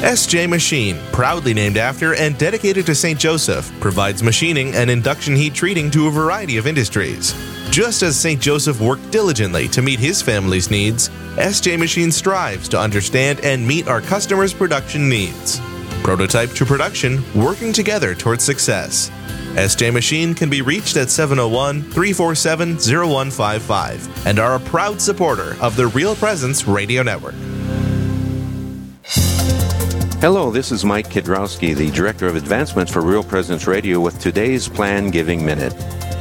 SJ 0.01 0.49
Machine, 0.49 0.97
proudly 1.13 1.53
named 1.53 1.77
after 1.77 2.15
and 2.15 2.39
dedicated 2.39 2.87
to 2.87 2.95
St. 2.95 3.21
Joseph, 3.21 3.71
provides 3.79 4.23
machining 4.23 4.75
and 4.75 4.89
induction 4.89 5.37
heat 5.37 5.53
treating 5.53 5.91
to 5.91 6.07
a 6.07 6.11
variety 6.11 6.57
of 6.57 6.67
industries. 6.67 7.35
Just 7.69 8.03
as 8.03 8.19
St. 8.19 8.41
Joseph 8.41 8.81
worked 8.81 9.11
diligently 9.11 9.69
to 9.69 9.83
meet 9.83 9.99
his 9.99 10.23
family's 10.23 10.71
needs, 10.71 11.11
SJ 11.37 11.79
Machine 11.79 12.11
strives 12.11 12.71
to 12.71 12.81
understand 12.81 13.41
and 13.41 13.69
meet 13.69 13.87
our 13.87 14.01
customers' 14.01 14.55
production 14.55 15.11
needs. 15.11 15.61
Prototype 16.03 16.51
to 16.53 16.65
production, 16.65 17.23
working 17.35 17.73
together 17.73 18.15
towards 18.15 18.45
success. 18.45 19.11
SJ 19.55 19.93
Machine 19.93 20.35
can 20.35 20.49
be 20.49 20.63
reached 20.63 20.97
at 20.97 21.11
701 21.11 21.83
347 21.83 22.77
0155 22.77 24.27
and 24.27 24.39
are 24.39 24.55
a 24.55 24.61
proud 24.61 25.01
supporter 25.01 25.57
of 25.61 25.77
the 25.77 25.87
Real 25.89 26.15
Presence 26.15 26.67
Radio 26.67 27.03
Network. 27.03 27.35
Hello, 30.21 30.51
this 30.51 30.73
is 30.73 30.85
Mike 30.85 31.09
Kidrowski, 31.09 31.77
the 31.77 31.91
Director 31.93 32.27
of 32.27 32.35
Advancements 32.35 32.93
for 32.93 33.03
Real 33.03 33.23
Presence 33.23 33.67
Radio, 33.67 34.01
with 34.01 34.19
today's 34.19 34.69
Plan 34.69 35.11
Giving 35.11 35.45
Minute. 35.45 35.73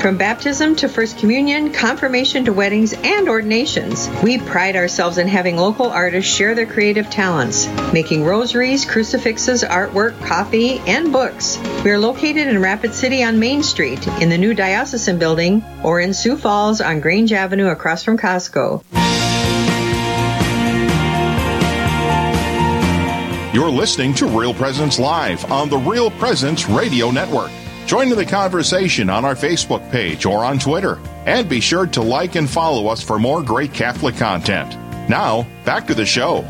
From 0.00 0.16
baptism 0.16 0.74
to 0.76 0.88
First 0.88 1.18
Communion, 1.18 1.72
confirmation 1.72 2.44
to 2.46 2.52
weddings, 2.52 2.92
and 2.92 3.28
ordinations, 3.28 4.08
we 4.24 4.38
pride 4.38 4.74
ourselves 4.74 5.16
in 5.16 5.28
having 5.28 5.56
local 5.56 5.86
artists 5.86 6.34
share 6.34 6.56
their 6.56 6.66
creative 6.66 7.08
talents, 7.08 7.68
making 7.92 8.24
rosaries, 8.24 8.84
crucifixes, 8.84 9.62
artwork, 9.62 10.20
coffee, 10.26 10.80
and 10.88 11.12
books. 11.12 11.56
We 11.84 11.92
are 11.92 12.00
located 12.00 12.48
in 12.48 12.60
Rapid 12.60 12.94
City 12.94 13.22
on 13.22 13.38
Main 13.38 13.62
Street, 13.62 14.04
in 14.20 14.28
the 14.28 14.38
new 14.38 14.54
Diocesan 14.54 15.20
Building, 15.20 15.64
or 15.84 16.00
in 16.00 16.14
Sioux 16.14 16.36
Falls 16.36 16.80
on 16.80 16.98
Grange 16.98 17.32
Avenue 17.32 17.68
across 17.68 18.02
from 18.02 18.18
Costco. 18.18 18.82
You're 23.54 23.70
listening 23.70 24.14
to 24.14 24.26
Real 24.26 24.54
Presence 24.54 24.98
Live 24.98 25.52
on 25.52 25.68
the 25.68 25.78
Real 25.78 26.10
Presence 26.10 26.68
Radio 26.68 27.10
Network. 27.12 27.52
Join 27.86 28.10
in 28.10 28.16
the 28.16 28.24
conversation 28.24 29.10
on 29.10 29.24
our 29.24 29.34
Facebook 29.34 29.90
page 29.90 30.24
or 30.24 30.44
on 30.44 30.58
Twitter. 30.58 30.98
And 31.26 31.48
be 31.48 31.60
sure 31.60 31.86
to 31.88 32.02
like 32.02 32.36
and 32.36 32.48
follow 32.48 32.88
us 32.88 33.02
for 33.02 33.18
more 33.18 33.42
great 33.42 33.72
Catholic 33.74 34.16
content. 34.16 34.76
Now, 35.08 35.46
back 35.64 35.86
to 35.88 35.94
the 35.94 36.06
show. 36.06 36.44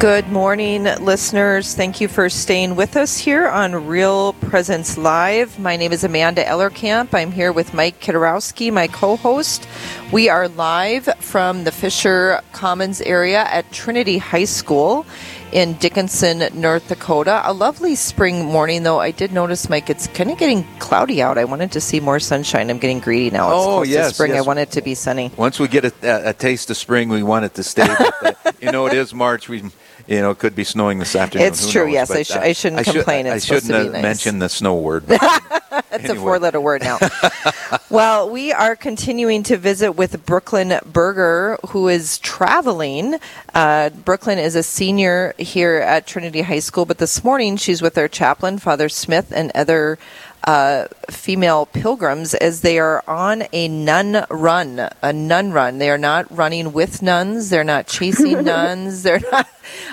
Good 0.00 0.28
morning, 0.28 0.84
listeners. 0.84 1.74
Thank 1.74 2.00
you 2.00 2.06
for 2.06 2.28
staying 2.28 2.76
with 2.76 2.96
us 2.96 3.18
here 3.18 3.48
on 3.48 3.88
Real 3.88 4.32
Presence 4.34 4.96
Live. 4.96 5.58
My 5.58 5.74
name 5.74 5.90
is 5.90 6.04
Amanda 6.04 6.44
Ellerkamp. 6.44 7.12
I'm 7.12 7.32
here 7.32 7.50
with 7.50 7.74
Mike 7.74 7.98
Kidarowski, 7.98 8.72
my 8.72 8.86
co 8.86 9.16
host. 9.16 9.66
We 10.12 10.28
are 10.28 10.46
live 10.46 11.08
from 11.18 11.64
the 11.64 11.72
Fisher 11.72 12.40
Commons 12.52 13.00
area 13.00 13.40
at 13.40 13.72
Trinity 13.72 14.18
High 14.18 14.44
School 14.44 15.04
in 15.52 15.74
Dickinson, 15.74 16.42
North 16.60 16.88
Dakota. 16.88 17.40
A 17.44 17.52
lovely 17.52 17.94
spring 17.94 18.44
morning, 18.44 18.82
though. 18.82 19.00
I 19.00 19.10
did 19.10 19.32
notice, 19.32 19.68
Mike, 19.68 19.88
it's 19.90 20.06
kind 20.08 20.30
of 20.30 20.38
getting 20.38 20.64
cloudy 20.78 21.22
out. 21.22 21.38
I 21.38 21.44
wanted 21.44 21.72
to 21.72 21.80
see 21.80 22.00
more 22.00 22.20
sunshine. 22.20 22.70
I'm 22.70 22.78
getting 22.78 23.00
greedy 23.00 23.30
now. 23.30 23.46
It's 23.48 23.54
Oh, 23.66 23.82
yes, 23.82 24.14
spring. 24.14 24.32
yes. 24.32 24.42
I 24.42 24.46
want 24.46 24.58
it 24.58 24.70
to 24.72 24.82
be 24.82 24.94
sunny. 24.94 25.30
Once 25.36 25.58
we 25.58 25.68
get 25.68 25.84
a, 25.84 25.92
a, 26.02 26.30
a 26.30 26.32
taste 26.34 26.70
of 26.70 26.76
spring, 26.76 27.08
we 27.08 27.22
want 27.22 27.44
it 27.44 27.54
to 27.54 27.62
stay. 27.62 27.86
But, 27.86 28.36
uh, 28.46 28.52
you 28.60 28.70
know, 28.72 28.86
it 28.86 28.92
is 28.94 29.14
March. 29.14 29.48
We, 29.48 29.62
you 30.06 30.20
know, 30.20 30.30
it 30.30 30.38
could 30.38 30.54
be 30.54 30.64
snowing 30.64 30.98
this 30.98 31.14
afternoon. 31.16 31.46
It's 31.48 31.64
Who 31.66 31.72
true, 31.72 31.84
knows? 31.86 31.92
yes. 31.94 32.08
But, 32.08 32.16
I 32.18 32.22
sh- 32.22 32.30
uh, 32.30 32.40
I 32.40 32.52
shouldn't 32.52 32.84
should- 32.86 32.94
complain. 32.94 33.26
I 33.26 33.36
It's 33.36 33.46
supposed 33.46 33.66
shouldn't 33.66 33.84
to 33.86 33.90
be 33.90 33.96
have 33.96 34.02
nice. 34.04 34.24
mentioned 34.24 34.42
the 34.42 34.48
snow 34.48 34.74
word. 34.76 35.04
That's 35.90 36.08
a 36.08 36.14
four 36.16 36.38
letter 36.38 36.60
word 36.60 36.82
now. 36.82 36.98
well, 37.90 38.28
we 38.30 38.52
are 38.52 38.74
continuing 38.74 39.42
to 39.44 39.56
visit 39.56 39.92
with 39.92 40.24
Brooklyn 40.26 40.78
Berger, 40.84 41.58
who 41.68 41.88
is 41.88 42.18
traveling. 42.18 43.16
Uh, 43.54 43.90
Brooklyn 43.90 44.38
is 44.38 44.54
a 44.54 44.62
senior 44.62 45.34
here 45.38 45.76
at 45.76 46.06
Trinity 46.06 46.42
High 46.42 46.58
School, 46.58 46.84
but 46.84 46.98
this 46.98 47.22
morning 47.22 47.56
she's 47.56 47.80
with 47.80 47.94
their 47.94 48.08
chaplain, 48.08 48.58
Father 48.58 48.88
Smith, 48.88 49.32
and 49.34 49.52
other 49.54 49.98
uh, 50.44 50.86
female 51.10 51.66
pilgrims 51.66 52.34
as 52.34 52.60
they 52.62 52.78
are 52.78 53.02
on 53.06 53.44
a 53.52 53.68
nun 53.68 54.24
run. 54.30 54.88
A 55.02 55.12
nun 55.12 55.52
run. 55.52 55.78
They 55.78 55.90
are 55.90 55.98
not 55.98 56.34
running 56.34 56.72
with 56.72 57.02
nuns. 57.02 57.50
They're 57.50 57.64
not 57.64 57.86
chasing 57.86 58.44
nuns. 58.44 59.02
They're 59.02 59.20
not, 59.32 59.48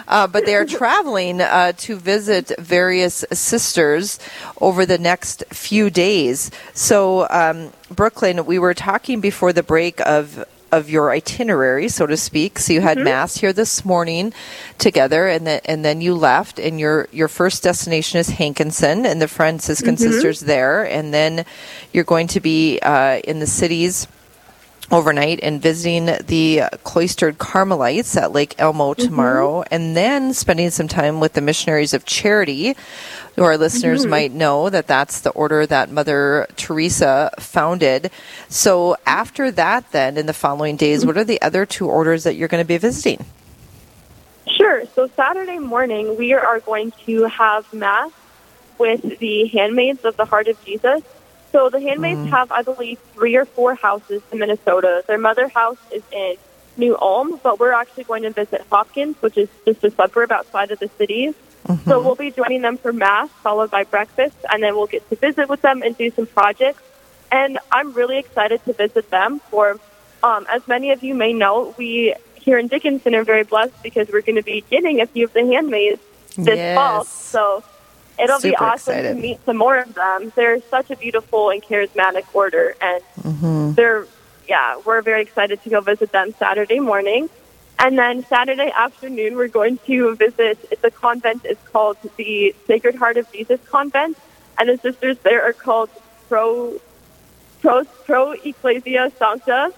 uh, 0.08 0.28
but 0.28 0.46
they 0.46 0.56
are 0.56 0.66
traveling 0.66 1.42
uh, 1.42 1.74
to 1.78 1.96
visit 1.98 2.52
various 2.60 3.26
sisters 3.32 4.20
over 4.62 4.86
the 4.86 4.98
next 4.98 5.44
few 5.50 5.90
days. 5.90 6.52
So, 6.74 7.28
um, 7.30 7.72
Brooklyn, 7.90 8.46
we 8.46 8.60
were 8.60 8.74
talking 8.74 9.22
before 9.22 9.54
the 9.54 9.64
break 9.64 10.00
of 10.02 10.46
of 10.76 10.90
your 10.90 11.12
itinerary, 11.12 11.88
so 11.88 12.06
to 12.06 12.18
speak. 12.18 12.60
So 12.60 12.74
you 12.74 12.82
had 12.82 12.98
mass 12.98 13.38
here 13.38 13.54
this 13.54 13.86
morning 13.86 14.34
together, 14.78 15.28
and 15.28 15.48
then 15.48 15.62
and 15.66 15.86
then 15.86 16.02
you 16.02 16.14
left. 16.16 16.60
And 16.60 16.80
your 16.80 17.08
your 17.12 17.28
first 17.28 17.64
destination 17.64 18.20
is 18.20 18.30
Hankinson 18.30 19.06
and 19.06 19.22
the 19.22 19.28
Franciscan 19.28 19.96
sisters 19.98 20.42
there, 20.42 20.84
and 20.84 21.14
then 21.14 21.46
you're 21.94 22.04
going 22.04 22.28
to 22.28 22.40
be 22.40 22.80
uh, 22.80 23.20
in 23.24 23.40
the 23.40 23.48
cities 23.48 24.08
overnight 24.92 25.40
and 25.42 25.62
visiting 25.62 26.06
the 26.28 26.64
cloistered 26.84 27.38
Carmelites 27.38 28.16
at 28.16 28.32
Lake 28.32 28.56
Elmo 28.58 28.94
mm-hmm. 28.94 29.02
tomorrow, 29.02 29.64
and 29.72 29.96
then 29.98 30.34
spending 30.34 30.70
some 30.70 30.88
time 30.88 31.20
with 31.20 31.34
the 31.34 31.42
Missionaries 31.42 31.94
of 31.94 32.06
Charity. 32.06 32.76
Who 33.36 33.44
our 33.44 33.58
listeners 33.58 34.04
mm-hmm. 34.04 34.12
might 34.12 34.32
know 34.32 34.70
that 34.70 34.88
that's 34.88 35.20
the 35.20 35.32
order 35.32 35.66
that 35.66 35.92
Mother 35.92 36.48
Teresa 36.56 37.32
founded. 37.38 38.10
So 38.48 38.96
after 39.06 39.52
that, 39.52 39.92
then 39.92 40.16
in 40.16 40.26
the 40.26 40.34
following 40.34 40.78
days, 40.78 41.00
mm-hmm. 41.00 41.08
what 41.08 41.18
are 41.18 41.26
the 41.26 41.42
other 41.42 41.66
two 41.66 41.88
orders 41.88 42.24
that 42.24 42.36
you're 42.36 42.48
going 42.48 42.64
to 42.64 42.68
be 42.68 42.78
visiting? 42.78 43.26
Sure. 44.48 44.86
So 44.96 45.10
Saturday 45.18 45.60
morning, 45.60 46.16
we 46.16 46.32
are 46.32 46.60
going 46.62 46.94
to 47.06 47.26
have 47.26 47.74
mass 47.74 48.12
with 48.78 49.20
the 49.20 49.48
Handmaids 49.48 50.06
of 50.06 50.16
the 50.16 50.26
Heart 50.26 50.48
of 50.48 50.64
Jesus. 50.64 51.02
So 51.56 51.70
the 51.70 51.80
Handmaids 51.80 52.20
have, 52.32 52.52
I 52.52 52.64
believe, 52.64 53.00
three 53.14 53.38
or 53.38 53.46
four 53.46 53.76
houses 53.76 54.22
in 54.30 54.40
Minnesota. 54.40 55.06
Their 55.08 55.18
mother 55.18 55.48
house 55.48 55.78
is 55.90 56.04
in 56.12 56.36
New 56.76 56.98
Ulm, 57.00 57.40
but 57.42 57.62
we're 57.62 57.72
actually 57.72 58.04
going 58.04 58.24
to 58.24 58.32
visit 58.32 58.62
Hopkins, 58.70 59.16
which 59.22 59.38
is 59.38 59.48
just 59.66 59.82
a 59.82 59.92
suburb 59.92 60.34
outside 60.34 60.72
of 60.72 60.80
the 60.80 60.90
cities. 60.98 61.34
So 61.86 62.04
we'll 62.04 62.16
be 62.16 62.32
joining 62.32 62.62
them 62.62 62.78
for 62.78 62.92
mass, 62.92 63.30
followed 63.42 63.72
by 63.72 63.86
breakfast, 63.86 64.36
and 64.52 64.62
then 64.62 64.76
we'll 64.76 64.88
get 64.88 65.10
to 65.10 65.16
visit 65.16 65.48
with 65.48 65.62
them 65.62 65.82
and 65.82 65.98
do 65.98 66.12
some 66.12 66.26
projects. 66.26 66.84
And 67.32 67.58
I'm 67.72 67.94
really 67.94 68.18
excited 68.18 68.62
to 68.66 68.74
visit 68.74 69.10
them. 69.10 69.40
For 69.50 69.80
um, 70.24 70.46
as 70.54 70.68
many 70.68 70.92
of 70.92 71.04
you 71.06 71.16
may 71.16 71.32
know, 71.32 71.74
we 71.78 72.16
here 72.36 72.58
in 72.58 72.68
Dickinson 72.68 73.16
are 73.16 73.24
very 73.24 73.44
blessed 73.44 73.82
because 73.82 74.10
we're 74.10 74.24
going 74.24 74.36
to 74.36 74.44
be 74.44 74.66
getting 74.70 75.00
a 75.00 75.06
few 75.06 75.24
of 75.24 75.32
the 75.32 75.46
handmaids 75.46 76.02
this 76.36 76.58
Yes. 76.58 76.76
fall. 76.76 77.06
So 77.06 77.64
it'll 78.20 78.40
be 78.40 78.56
awesome 78.56 78.94
excited. 78.94 79.16
to 79.16 79.22
meet 79.22 79.44
some 79.46 79.58
more 79.58 79.78
of 79.78 79.94
them. 79.94 80.32
They're 80.36 80.62
such 80.70 80.92
a 80.92 80.96
beautiful 80.96 81.50
and 81.50 81.62
charismatic 81.62 82.26
order, 82.34 82.76
and 82.82 83.02
Mm-hmm. 83.24 83.74
they're 83.74 84.06
yeah, 84.48 84.80
we're 84.86 85.02
very 85.02 85.24
excited 85.24 85.62
to 85.64 85.70
go 85.72 85.82
visit 85.82 86.12
them 86.12 86.34
Saturday 86.38 86.80
morning. 86.80 87.30
And 87.80 87.98
then 87.98 88.24
Saturday 88.28 88.72
afternoon, 88.76 89.36
we're 89.36 89.48
going 89.48 89.80
to 89.88 90.16
visit 90.16 90.58
the 90.82 90.92
convent 90.92 91.44
is 91.46 91.58
called 91.74 91.98
the 92.16 92.56
Sacred 92.68 92.96
Heart 92.96 93.18
of 93.18 93.32
Jesus 93.32 93.60
Convent, 93.70 94.18
and 94.58 94.70
the 94.70 94.78
sisters 94.78 95.18
there 95.24 95.44
are 95.44 95.52
called 95.54 95.90
Pro 96.30 96.80
Pro 97.62 97.84
Pro 98.06 98.32
Ecclesia 98.32 99.12
Sancta. 99.18 99.74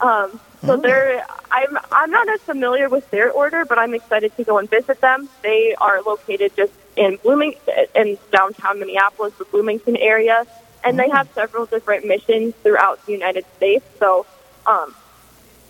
Um, 0.00 0.40
so 0.66 0.76
they're 0.76 1.24
I'm 1.50 1.78
I'm 1.92 2.10
not 2.10 2.28
as 2.28 2.40
familiar 2.40 2.88
with 2.88 3.08
their 3.10 3.30
order, 3.30 3.64
but 3.64 3.78
I'm 3.78 3.94
excited 3.94 4.36
to 4.36 4.44
go 4.44 4.58
and 4.58 4.68
visit 4.68 5.00
them. 5.00 5.28
They 5.42 5.74
are 5.80 6.02
located 6.02 6.52
just 6.56 6.72
in 6.96 7.16
Blooming 7.16 7.54
in 7.94 8.18
downtown 8.32 8.80
Minneapolis, 8.80 9.34
the 9.34 9.44
Bloomington 9.44 9.96
area, 9.96 10.46
and 10.84 10.98
they 10.98 11.08
have 11.08 11.28
several 11.34 11.66
different 11.66 12.06
missions 12.06 12.54
throughout 12.62 13.04
the 13.06 13.12
United 13.12 13.44
States. 13.56 13.84
So, 13.98 14.26
um, 14.66 14.94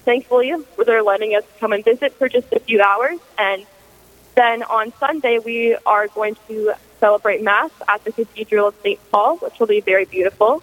thankfully, 0.04 0.54
they're 0.84 1.02
letting 1.02 1.34
us 1.34 1.44
come 1.58 1.72
and 1.72 1.84
visit 1.84 2.14
for 2.14 2.28
just 2.28 2.52
a 2.52 2.60
few 2.60 2.80
hours, 2.80 3.18
and 3.38 3.66
then 4.34 4.62
on 4.62 4.92
Sunday 4.98 5.38
we 5.38 5.76
are 5.86 6.08
going 6.08 6.36
to 6.48 6.74
celebrate 6.98 7.42
Mass 7.42 7.70
at 7.88 8.04
the 8.04 8.12
Cathedral 8.12 8.68
of 8.68 8.74
St. 8.82 9.00
Paul, 9.10 9.36
which 9.38 9.58
will 9.58 9.66
be 9.66 9.80
very 9.80 10.04
beautiful, 10.04 10.62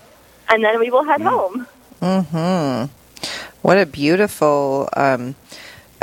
and 0.49 0.63
then 0.63 0.79
we 0.79 0.89
will 0.89 1.03
head 1.03 1.21
home. 1.21 1.67
Hmm 1.99 2.85
What 3.61 3.77
a 3.77 3.85
beautiful 3.85 4.87
um, 4.95 5.35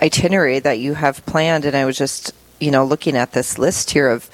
itinerary 0.03 0.59
that 0.59 0.79
you 0.79 0.95
have 0.95 1.25
planned. 1.25 1.65
And 1.65 1.77
I 1.77 1.85
was 1.85 1.97
just, 1.97 2.33
you 2.61 2.71
know, 2.71 2.85
looking 2.85 3.17
at 3.17 3.33
this 3.33 3.59
list 3.59 3.91
here 3.91 4.09
of 4.09 4.31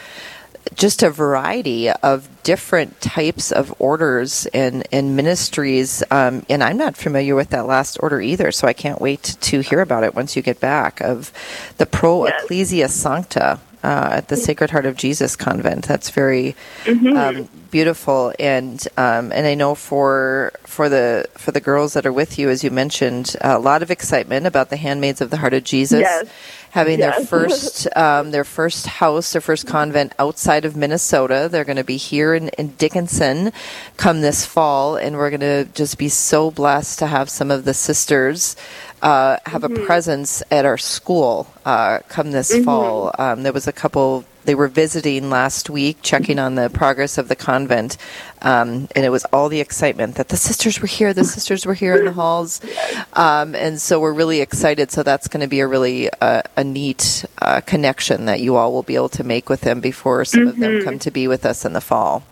just 0.74 1.02
a 1.02 1.11
variety 1.11 1.90
of 1.90 2.28
different 2.42 3.00
types 3.00 3.50
of 3.50 3.74
orders 3.78 4.46
and, 4.46 4.87
and 4.92 5.16
ministries. 5.16 6.02
Um, 6.11 6.44
and 6.48 6.62
I'm 6.62 6.76
not 6.76 6.96
familiar 6.96 7.35
with 7.35 7.50
that 7.50 7.66
last 7.66 7.96
order 8.00 8.20
either, 8.20 8.52
so 8.52 8.68
I 8.68 8.72
can't 8.72 9.00
wait 9.00 9.37
to 9.40 9.61
hear 9.61 9.80
about 9.80 10.04
it 10.04 10.14
once 10.14 10.37
you 10.37 10.42
get 10.42 10.61
back 10.61 11.00
of 11.00 11.33
the 11.78 11.87
Pro 11.87 12.26
Yes. 12.26 12.42
Ecclesia 12.44 12.88
Sancta. 12.88 13.61
Uh, 13.83 14.11
at 14.16 14.28
the 14.28 14.37
Sacred 14.37 14.68
Heart 14.68 14.85
of 14.85 14.94
Jesus 14.94 15.37
convent, 15.37 15.87
that's 15.87 16.11
very 16.11 16.54
um, 16.87 17.48
beautiful, 17.70 18.30
and 18.38 18.87
um, 18.98 19.33
and 19.33 19.46
I 19.46 19.54
know 19.54 19.74
for 19.74 20.52
for 20.64 20.90
the 20.90 21.26
for 21.38 21.50
the 21.50 21.62
girls 21.62 21.94
that 21.94 22.04
are 22.04 22.12
with 22.12 22.38
you, 22.38 22.50
as 22.50 22.62
you 22.62 22.70
mentioned, 22.70 23.37
a 23.40 23.59
lot 23.59 23.83
of 23.83 23.90
excitement 23.90 24.46
about 24.46 24.68
the 24.68 24.76
Handmaids 24.76 25.22
of 25.22 25.30
the 25.30 25.38
Heart 25.38 25.54
of 25.54 25.64
Jesus 25.64 26.00
Yes. 26.00 26.28
Having 26.70 26.98
their 26.98 27.12
first 27.12 27.87
um, 27.96 28.30
their 28.30 28.44
first 28.44 28.87
house, 28.87 29.33
their 29.33 29.40
first 29.40 29.66
convent 29.66 30.12
outside 30.18 30.64
of 30.64 30.76
Minnesota. 30.76 31.48
They're 31.50 31.64
going 31.64 31.76
to 31.76 31.85
be 31.85 31.96
here 31.96 32.35
in, 32.35 32.48
in 32.50 32.68
Dickinson 32.76 33.52
come 33.96 34.20
this 34.20 34.46
fall, 34.46 34.96
and 34.96 35.16
we're 35.16 35.30
going 35.30 35.40
to 35.40 35.64
just 35.74 35.98
be 35.98 36.09
so 36.09 36.50
blessed 36.50 36.98
to 37.00 37.06
have 37.06 37.28
some 37.28 37.50
of 37.50 37.64
the 37.64 37.74
sisters 37.74 38.56
uh, 39.03 39.39
have 39.47 39.65
a 39.65 39.69
presence 39.69 40.43
at 40.51 40.65
our 40.65 40.79
school 40.79 41.47
uh, 41.65 42.01
come 42.09 42.33
this 42.33 42.57
fall. 42.65 43.15
Um, 43.19 43.43
there 43.43 43.53
was 43.53 43.67
a 43.67 43.73
couple. 43.73 44.25
They 44.45 44.55
were 44.55 44.69
visiting 44.69 45.31
last 45.31 45.69
week, 45.69 45.99
checking 46.03 46.39
on 46.39 46.55
the 46.55 46.71
progress 46.71 47.19
of 47.19 47.29
the 47.29 47.37
convent, 47.37 47.99
um, 48.43 48.89
and 48.97 49.05
it 49.05 49.11
was 49.11 49.25
all 49.27 49.49
the 49.49 49.61
excitement 49.61 50.17
that 50.17 50.29
the 50.29 50.37
sisters 50.37 50.81
were 50.81 50.87
here. 50.87 51.13
The 51.13 51.25
sisters 51.25 51.67
were 51.67 51.75
here 51.75 51.97
in 51.97 52.05
the 52.05 52.13
halls, 52.13 52.61
um, 53.13 53.55
and 53.55 53.81
so 53.81 54.01
we're 54.01 54.13
really 54.13 54.41
excited. 54.41 54.91
So 54.91 55.03
that's 55.03 55.29
going 55.29 55.43
to 55.43 55.49
be 55.49 55.61
a 55.61 55.67
really 55.67 56.11
uh, 56.21 56.43
a 56.57 56.65
neat 56.65 57.25
uh, 57.39 57.61
connection 57.61 58.27
that 58.27 58.41
you 58.41 58.57
all 58.57 58.73
will 58.73 58.83
be 58.83 58.95
able 58.97 59.11
to 59.11 59.25
make 59.25 59.49
with 59.49 59.61
them 59.63 59.81
before 59.81 60.25
some 60.25 60.49
of 60.49 60.59
them 60.59 60.83
come 60.83 60.99
to 61.01 61.11
be 61.11 61.29
with 61.29 61.45
us 61.47 61.65
in 61.65 61.73
the 61.73 61.81
fall. 61.81 62.23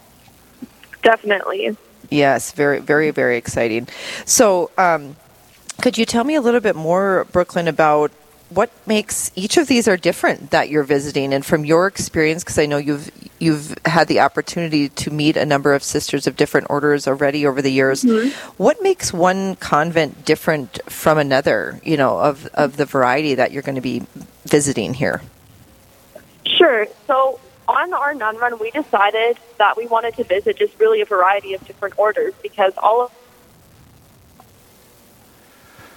Definitely. 1.02 1.76
Yes, 2.10 2.52
very, 2.52 2.80
very, 2.80 3.10
very 3.10 3.36
exciting. 3.36 3.88
So, 4.24 4.70
um, 4.78 5.16
could 5.80 5.98
you 5.98 6.04
tell 6.04 6.24
me 6.24 6.34
a 6.34 6.40
little 6.40 6.60
bit 6.60 6.76
more, 6.76 7.26
Brooklyn, 7.32 7.68
about 7.68 8.10
what 8.50 8.70
makes 8.86 9.30
each 9.34 9.56
of 9.58 9.66
these 9.66 9.86
are 9.86 9.96
different 9.96 10.50
that 10.50 10.70
you're 10.70 10.84
visiting, 10.84 11.34
and 11.34 11.44
from 11.44 11.64
your 11.64 11.86
experience, 11.86 12.42
because 12.42 12.58
I 12.58 12.66
know 12.66 12.78
you've 12.78 13.10
you've 13.38 13.76
had 13.84 14.08
the 14.08 14.20
opportunity 14.20 14.88
to 14.88 15.10
meet 15.10 15.36
a 15.36 15.44
number 15.44 15.74
of 15.74 15.82
sisters 15.82 16.26
of 16.26 16.36
different 16.36 16.68
orders 16.70 17.06
already 17.06 17.46
over 17.46 17.60
the 17.60 17.70
years. 17.70 18.02
Mm-hmm. 18.02 18.30
What 18.56 18.82
makes 18.82 19.12
one 19.12 19.56
convent 19.56 20.24
different 20.24 20.80
from 20.90 21.18
another? 21.18 21.80
You 21.84 21.96
know, 21.96 22.18
of 22.18 22.46
of 22.54 22.76
the 22.76 22.86
variety 22.86 23.34
that 23.34 23.52
you're 23.52 23.62
going 23.62 23.74
to 23.74 23.80
be 23.80 24.02
visiting 24.46 24.94
here. 24.94 25.20
Sure. 26.46 26.86
So 27.06 27.38
on 27.68 27.92
our 27.92 28.14
nun 28.14 28.38
run, 28.38 28.58
we 28.58 28.70
decided 28.70 29.38
that 29.58 29.76
we 29.76 29.86
wanted 29.86 30.14
to 30.14 30.24
visit 30.24 30.56
just 30.56 30.78
really 30.80 31.02
a 31.02 31.04
variety 31.04 31.52
of 31.52 31.64
different 31.66 31.98
orders 31.98 32.32
because 32.42 32.72
all 32.78 33.04
of 33.04 33.12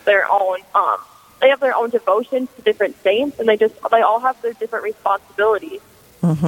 their 0.05 0.29
own, 0.31 0.59
um, 0.75 0.97
they 1.41 1.49
have 1.49 1.59
their 1.59 1.75
own 1.75 1.89
devotions 1.89 2.49
to 2.55 2.61
different 2.61 3.01
saints, 3.03 3.39
and 3.39 3.47
they 3.47 3.57
just 3.57 3.75
they 3.89 4.01
all 4.01 4.19
have 4.19 4.41
their 4.41 4.53
different 4.53 4.83
responsibilities. 4.83 5.81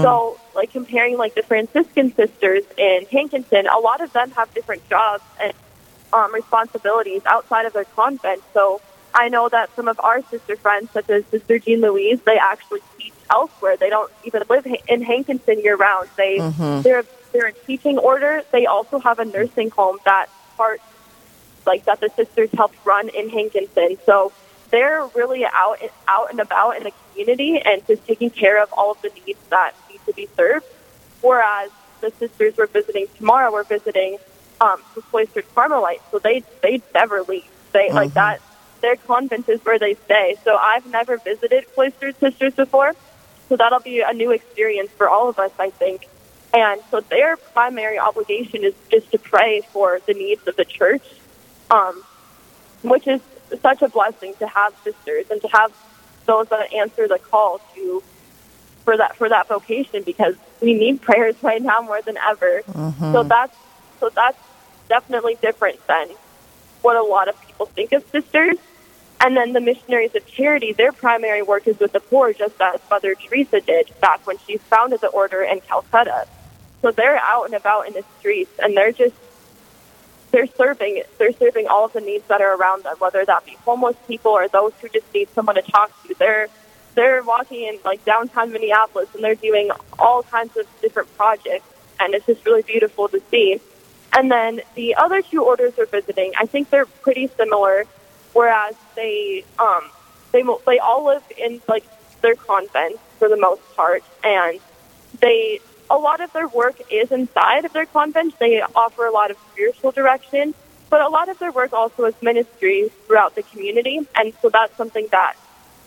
So, 0.02 0.38
like 0.54 0.72
comparing 0.72 1.18
like 1.18 1.36
the 1.36 1.44
Franciscan 1.44 2.14
sisters 2.16 2.64
in 2.78 3.06
Hankinson, 3.12 3.68
a 3.68 3.80
lot 3.80 4.02
of 4.02 4.12
them 4.14 4.32
have 4.32 4.54
different 4.54 4.88
jobs 4.90 5.24
and 5.42 5.54
um, 6.12 6.34
responsibilities 6.34 7.22
outside 7.26 7.66
of 7.66 7.74
their 7.74 7.86
convent. 7.86 8.44
So, 8.54 8.82
I 9.14 9.30
know 9.30 9.48
that 9.50 9.70
some 9.76 9.88
of 9.88 10.00
our 10.00 10.22
sister 10.30 10.56
friends, 10.58 10.90
such 10.92 11.10
as 11.10 11.24
Sister 11.28 11.60
Jean 11.60 11.82
Louise, 11.82 12.20
they 12.26 12.38
actually 12.38 12.82
teach 12.98 13.14
elsewhere. 13.32 13.78
They 13.78 13.90
don't 13.90 14.12
even 14.24 14.44
live 14.50 14.66
in 14.88 15.02
Hankinson 15.02 15.60
year 15.60 15.76
round. 15.76 16.10
They 16.18 16.40
they're 16.84 17.04
they're 17.32 17.48
a 17.48 17.54
teaching 17.66 17.98
order. 17.98 18.44
They 18.52 18.66
also 18.66 19.00
have 19.00 19.20
a 19.20 19.26
nursing 19.26 19.70
home 19.70 20.00
that 20.06 20.28
part 20.58 20.82
like 21.66 21.86
that 21.86 22.00
the 22.00 22.10
sisters 22.10 22.50
helped 22.54 22.76
run 22.86 23.10
in 23.10 23.30
Hankinson. 23.30 23.98
So 24.06 24.32
they're 24.70 25.06
really 25.16 25.46
out 25.46 25.78
out 26.08 26.32
and 26.32 26.40
about 26.40 26.78
in 26.78 26.84
the 26.84 26.92
community 27.12 27.62
and 27.64 27.86
just 27.86 28.06
taking 28.06 28.30
care 28.30 28.62
of 28.62 28.74
all 28.74 28.92
of 28.92 29.02
the 29.02 29.12
needs 29.26 29.40
that 29.50 29.74
need 29.90 30.00
to 30.06 30.14
be 30.14 30.28
served. 30.36 30.66
Whereas 31.22 31.70
the 32.02 32.12
sisters 32.12 32.56
we're 32.58 32.68
visiting 32.68 33.08
tomorrow, 33.18 33.52
we're 33.52 33.64
visiting 33.64 34.18
um, 34.60 34.82
the 34.96 35.02
cloistered 35.02 35.46
Carmelites, 35.54 36.04
so 36.12 36.20
they 36.20 36.44
they 36.62 36.82
never 36.94 37.22
leave. 37.24 37.46
They 37.72 37.92
like 37.92 38.14
that. 38.14 38.42
Their 38.82 38.96
convent 38.98 39.48
is 39.48 39.64
where 39.64 39.80
they 39.80 39.96
stay. 40.06 40.36
So 40.44 40.56
I've 40.56 40.86
never 40.88 41.18
visited 41.18 41.66
cloistered 41.74 42.20
sisters 42.20 42.54
before, 42.54 42.94
so 43.50 43.56
that'll 43.56 43.80
be 43.80 44.02
a 44.02 44.14
new 44.14 44.32
experience 44.32 44.92
for 44.92 45.10
all 45.10 45.30
of 45.30 45.40
us, 45.40 45.52
I 45.60 45.70
think. 45.70 46.08
And 46.54 46.82
so 46.92 47.00
their 47.00 47.38
primary 47.38 47.98
obligation 47.98 48.64
is 48.64 48.74
just 48.92 49.12
to 49.12 49.18
pray 49.18 49.62
for 49.72 50.00
the 50.06 50.14
needs 50.14 50.48
of 50.48 50.56
the 50.56 50.66
church, 50.66 51.04
um, 51.74 52.04
which 52.84 53.08
is 53.08 53.22
such 53.62 53.82
a 53.82 53.90
blessing 53.90 54.34
to 54.40 54.48
have 54.48 54.74
sisters 54.84 55.26
and 55.32 55.42
to 55.42 55.48
have 55.48 55.72
those 56.26 56.48
that 56.50 56.74
answer 56.74 57.08
the 57.08 57.20
call 57.20 57.60
to 57.76 58.04
for 58.84 58.98
that 58.98 59.16
for 59.16 59.28
that 59.30 59.48
vocation 59.48 60.04
because 60.04 60.36
we 60.62 60.74
need 60.74 61.02
prayers 61.02 61.36
right 61.42 61.62
now 61.62 61.82
more 61.82 62.02
than 62.02 62.18
ever. 62.18 62.62
So 63.14 63.24
that's 63.24 63.56
so 64.00 64.10
that's 64.10 64.38
definitely 64.90 65.36
different 65.42 65.86
than 65.88 66.10
what 66.82 66.96
a 66.96 67.04
lot 67.04 67.28
of 67.30 67.36
people 67.46 67.66
think 67.68 67.92
of 67.94 68.06
sisters. 68.12 68.58
And 69.26 69.38
then 69.38 69.54
the 69.54 69.62
missionaries 69.62 70.14
of 70.16 70.28
charity, 70.28 70.74
their 70.74 70.92
primary 70.92 71.44
work 71.44 71.66
is 71.68 71.80
with 71.80 71.94
the 71.94 72.02
poor, 72.02 72.34
just 72.34 72.60
as 72.60 72.82
Mother 72.90 73.16
Teresa 73.16 73.62
did 73.62 73.90
back 74.02 74.28
when 74.28 74.38
she 74.46 74.58
founded 74.58 75.00
the 75.00 75.08
order 75.08 75.42
in 75.42 75.62
Calcutta. 75.62 76.28
So 76.82 76.92
they're 76.92 77.18
out 77.18 77.46
and 77.46 77.54
about 77.54 77.88
in 77.88 77.94
the 77.94 78.04
streets, 78.20 78.52
and 78.62 78.76
they're 78.76 78.92
just 78.92 79.16
they're 80.34 80.48
serving 80.48 81.04
they're 81.20 81.32
serving 81.34 81.68
all 81.68 81.86
of 81.86 81.94
the 81.94 82.02
needs 82.02 82.28
that 82.28 82.42
are 82.42 82.58
around 82.58 82.84
them, 82.84 82.96
whether 82.98 83.24
that 83.24 83.46
be 83.46 83.56
homeless 83.64 83.96
people 84.08 84.32
or 84.32 84.48
those 84.50 84.74
who 84.82 84.90
just 84.90 85.06
need 85.14 85.30
someone 85.30 85.56
to 85.56 85.62
talk 85.62 85.92
to. 86.04 86.16
They're 86.18 86.48
they're 86.96 87.24
walking 87.24 87.62
in 87.62 87.80
like 87.86 88.04
downtown 88.04 88.52
Minneapolis, 88.52 89.10
and 89.14 89.24
they're 89.24 89.36
doing 89.36 89.70
all 89.98 90.24
kinds 90.24 90.58
of 90.58 90.66
different 90.82 91.16
projects, 91.16 91.68
and 92.00 92.14
it's 92.16 92.26
just 92.26 92.46
really 92.46 92.64
beautiful 92.64 93.08
to 93.10 93.22
see. 93.32 93.62
And 94.12 94.30
then 94.30 94.62
the 94.76 94.96
other 94.96 95.22
two 95.22 95.44
orders 95.44 95.78
are 95.78 95.86
visiting. 95.86 96.34
I 96.40 96.48
think 96.48 96.70
they're 96.72 96.86
pretty 96.86 97.28
similar, 97.38 97.86
whereas 98.34 98.76
they 98.96 99.46
um, 99.60 99.84
they 100.32 100.44
they 100.66 100.80
all 100.80 101.06
live 101.06 101.24
in 101.38 101.62
like 101.68 101.86
their 102.22 102.36
convents 102.36 103.00
for 103.20 103.30
the 103.30 103.38
most 103.38 103.62
part, 103.76 104.04
and 104.24 104.60
they 105.20 105.62
a 105.94 105.98
lot 105.98 106.22
of 106.22 106.34
their 106.34 106.48
work 106.48 106.76
is 106.92 107.12
inside 107.12 107.66
of 107.66 107.72
their 107.72 107.86
convent. 107.86 108.38
They 108.40 108.62
offer 108.62 109.06
a 109.06 109.12
lot 109.12 109.30
of 109.30 109.38
spiritual 109.52 109.92
direction, 109.92 110.56
but 110.90 111.02
a 111.02 111.08
lot 111.08 111.30
of 111.30 111.38
their 111.38 111.52
work 111.52 111.72
also 111.72 112.06
is 112.06 112.16
ministry 112.20 112.90
throughout 113.06 113.36
the 113.36 113.44
community, 113.44 114.00
and 114.16 114.34
so 114.42 114.50
that's 114.50 114.76
something 114.76 115.08
that 115.12 115.36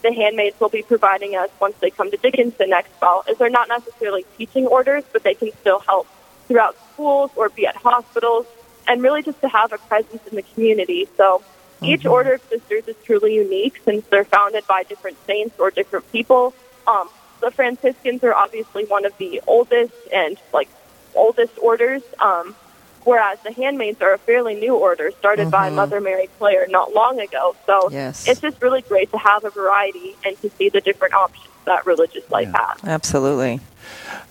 the 0.03 0.13
handmaids 0.13 0.61
will 0.61 0.69
be 0.69 0.83
providing 0.83 1.35
us 1.35 1.51
once 1.61 1.75
they 1.81 1.91
come 1.91 2.13
to 2.13 2.17
Dickinson 2.17 2.71
next 2.71 2.91
fall. 3.01 3.25
Is 3.29 3.37
they're 3.39 3.51
not 3.51 3.69
necessarily 3.69 4.25
teaching 4.39 4.69
orders, 4.69 5.03
but 5.13 5.25
they 5.25 5.35
can 5.35 5.51
still 5.61 5.81
help 5.81 6.07
throughout 6.47 6.77
schools 6.93 7.33
or 7.35 7.49
be 7.49 7.67
at 7.67 7.75
hospitals, 7.75 8.47
and 8.87 9.03
really 9.03 9.25
just 9.25 9.41
to 9.41 9.49
have 9.49 9.73
a 9.73 9.79
presence 9.79 10.25
in 10.29 10.37
the 10.37 10.43
community. 10.43 11.09
So 11.17 11.43
each 11.83 12.07
order 12.07 12.35
of 12.35 12.43
sisters 12.49 12.87
is 12.87 12.97
truly 13.05 13.35
unique 13.35 13.81
since 13.85 14.07
they're 14.07 14.25
founded 14.25 14.69
by 14.69 14.85
different 14.85 15.17
saints 15.27 15.59
or 15.59 15.73
different 15.73 16.11
people. 16.13 16.55
Um, 16.87 17.09
the 17.47 17.53
Franciscans 17.53 18.25
are 18.25 18.35
obviously 18.35 18.85
one 18.87 19.05
of 19.05 19.17
the 19.19 19.41
oldest 19.47 19.95
and 20.13 20.37
like 20.53 20.69
oldest 21.15 21.57
orders, 21.63 22.03
um, 22.19 22.57
whereas 23.05 23.39
the 23.45 23.53
handmaids 23.53 24.03
are 24.03 24.15
a 24.15 24.19
fairly 24.19 24.57
new 24.57 24.75
order 24.75 25.13
started 25.21 25.49
by 25.49 25.71
Mother 25.71 26.01
Mary 26.01 26.29
Claire 26.39 26.67
not 26.67 26.93
long 26.93 27.21
ago. 27.21 27.55
So 27.65 27.89
Yes. 27.93 28.27
it's 28.27 28.41
just 28.41 28.61
really 28.61 28.83
great 28.83 29.13
to 29.13 29.19
have 29.19 29.45
a 29.45 29.51
variety 29.51 30.17
and 30.25 30.37
to 30.43 30.51
see 30.59 30.71
the 30.71 30.81
different 30.81 31.15
options 31.15 31.47
that 31.67 31.87
religious 31.87 32.29
life 32.33 32.53
has. 32.53 32.83
Absolutely. 32.83 33.61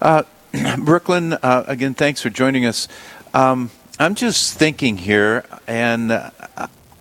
Brooklyn, 0.80 1.34
uh, 1.34 1.64
again, 1.68 1.94
thanks 1.94 2.22
for 2.22 2.30
joining 2.30 2.66
us. 2.66 2.90
Um, 3.34 3.72
I'm 3.98 4.16
just 4.16 4.58
thinking 4.58 4.98
here, 4.98 5.46
and 5.68 6.12
uh, 6.12 6.32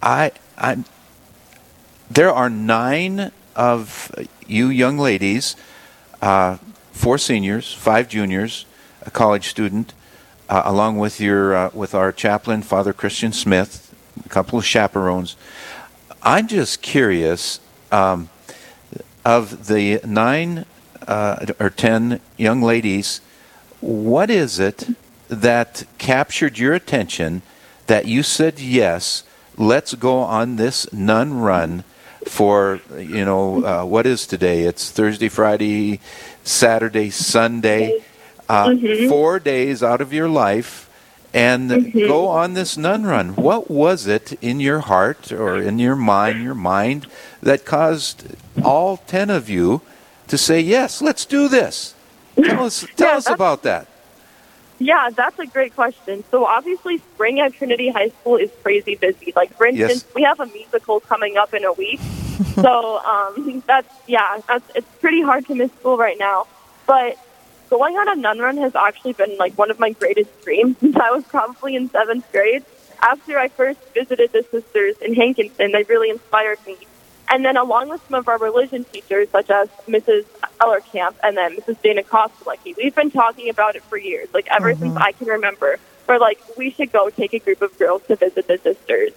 I, 0.00 0.31
I, 0.57 0.85
there 2.09 2.31
are 2.31 2.48
nine 2.48 3.33
of 3.57 4.12
you 4.46 4.68
young 4.68 4.98
ladies, 4.98 5.57
uh, 6.24 6.56
four 6.90 7.18
seniors, 7.18 7.74
five 7.74 8.08
juniors, 8.08 8.64
a 9.02 9.10
college 9.10 9.48
student, 9.48 9.92
uh, 10.48 10.62
along 10.64 10.96
with 10.98 11.20
your 11.20 11.54
uh, 11.54 11.70
with 11.74 11.94
our 11.94 12.12
chaplain, 12.12 12.62
Father 12.62 12.94
Christian 12.94 13.30
Smith, 13.30 13.94
a 14.24 14.28
couple 14.30 14.58
of 14.58 14.64
chaperones. 14.64 15.37
I'm 16.22 16.48
just 16.48 16.80
curious. 16.80 17.60
Um, 17.92 18.30
of 19.24 19.68
the 19.68 20.00
nine 20.04 20.64
uh, 21.06 21.46
or 21.60 21.70
ten 21.70 22.20
young 22.37 22.62
ladies, 22.62 23.20
what 23.80 24.30
is 24.30 24.58
it 24.58 24.88
that 25.28 25.84
captured 25.98 26.58
your 26.58 26.74
attention 26.74 27.42
that 27.87 28.06
you 28.06 28.22
said 28.22 28.60
yes? 28.60 29.24
Let's 29.56 29.94
go 29.94 30.18
on 30.18 30.56
this 30.56 30.90
nun 30.92 31.34
run 31.34 31.84
for 32.26 32.80
you 32.96 33.24
know 33.24 33.64
uh, 33.64 33.84
what 33.84 34.06
is 34.06 34.26
today? 34.26 34.62
It's 34.62 34.90
Thursday, 34.90 35.28
Friday, 35.28 36.00
Saturday, 36.42 37.10
Sunday, 37.10 38.02
uh, 38.48 38.74
four 39.08 39.38
days 39.38 39.82
out 39.82 40.00
of 40.00 40.12
your 40.12 40.28
life, 40.28 40.88
and 41.32 41.92
go 41.92 42.28
on 42.28 42.54
this 42.54 42.76
nun 42.76 43.04
run. 43.04 43.37
What 43.37 43.70
was 43.70 44.06
it 44.06 44.32
in 44.42 44.60
your 44.60 44.80
heart 44.80 45.32
or 45.32 45.56
in 45.58 45.78
your 45.78 45.96
mind, 45.96 46.42
your 46.42 46.54
mind, 46.54 47.06
that 47.42 47.64
caused 47.64 48.24
all 48.62 48.98
ten 48.98 49.30
of 49.30 49.48
you 49.48 49.80
to 50.28 50.38
say 50.38 50.60
yes? 50.60 51.02
Let's 51.02 51.24
do 51.24 51.48
this. 51.48 51.94
Tell 52.37 52.64
us, 52.64 52.87
tell 52.96 53.12
Yeah, 53.12 53.16
us 53.18 53.28
about 53.28 53.62
that. 53.62 53.88
Yeah, 54.78 55.10
that's 55.10 55.38
a 55.38 55.46
great 55.46 55.74
question. 55.74 56.24
So 56.30 56.44
obviously, 56.44 56.98
spring 56.98 57.40
at 57.40 57.54
Trinity 57.54 57.90
High 57.90 58.08
School 58.08 58.37
is 58.37 58.50
crazy 58.62 58.96
busy. 58.96 59.32
Like 59.37 59.54
for 59.56 59.66
Yes. 59.68 59.90
instance, 59.92 60.14
we 60.14 60.22
have 60.22 60.40
a 60.40 60.46
musical 60.46 61.00
coming 61.00 61.37
up 61.37 61.54
in 61.54 61.64
a 61.64 61.72
week. 61.72 62.00
so 62.56 62.98
um, 62.98 63.62
that's 63.66 63.92
yeah, 64.06 64.40
that's 64.48 64.64
it's 64.74 64.88
pretty 65.00 65.22
hard 65.22 65.46
to 65.46 65.54
miss 65.54 65.70
school 65.80 65.96
right 65.96 66.18
now. 66.18 66.46
But 66.87 67.16
going 67.70 67.94
on 67.96 68.08
a 68.08 68.20
nun 68.20 68.38
run 68.40 68.56
has 68.58 68.74
actually 68.74 69.12
been 69.12 69.37
like 69.38 69.56
one 69.56 69.70
of 69.70 69.78
my 69.78 69.90
greatest 69.90 70.30
dreams 70.42 70.76
since 70.80 70.96
I 71.06 71.10
was 71.12 71.24
probably 71.24 71.76
in 71.76 71.88
seventh 71.90 72.30
grade. 72.32 72.64
After 73.00 73.38
I 73.38 73.48
first 73.48 73.78
visited 73.92 74.32
the 74.32 74.44
sisters 74.50 74.96
in 75.02 75.14
Hankinson, 75.14 75.72
they 75.72 75.82
really 75.84 76.10
inspired 76.10 76.58
me. 76.66 76.76
And 77.28 77.44
then 77.44 77.56
along 77.56 77.88
with 77.88 78.02
some 78.08 78.14
of 78.14 78.28
our 78.28 78.38
religion 78.38 78.84
teachers, 78.84 79.30
such 79.30 79.50
as 79.50 79.68
Mrs. 79.88 80.24
Ellerkamp 80.60 81.16
and 81.22 81.37
then 81.37 81.56
Mrs. 81.56 81.80
Dana 81.82 82.02
Kostelecki, 82.02 82.76
we've 82.76 82.94
been 82.94 83.10
talking 83.10 83.48
about 83.48 83.76
it 83.76 83.82
for 83.84 83.96
years, 83.96 84.28
like 84.34 84.46
ever 84.50 84.72
mm-hmm. 84.72 84.82
since 84.82 84.96
I 84.96 85.12
can 85.12 85.28
remember. 85.28 85.78
We're 86.06 86.18
like, 86.18 86.38
we 86.58 86.70
should 86.70 86.92
go 86.92 87.08
take 87.08 87.32
a 87.32 87.38
group 87.38 87.62
of 87.62 87.76
girls 87.78 88.02
to 88.08 88.16
visit 88.16 88.46
the 88.46 88.58
sisters. 88.58 89.12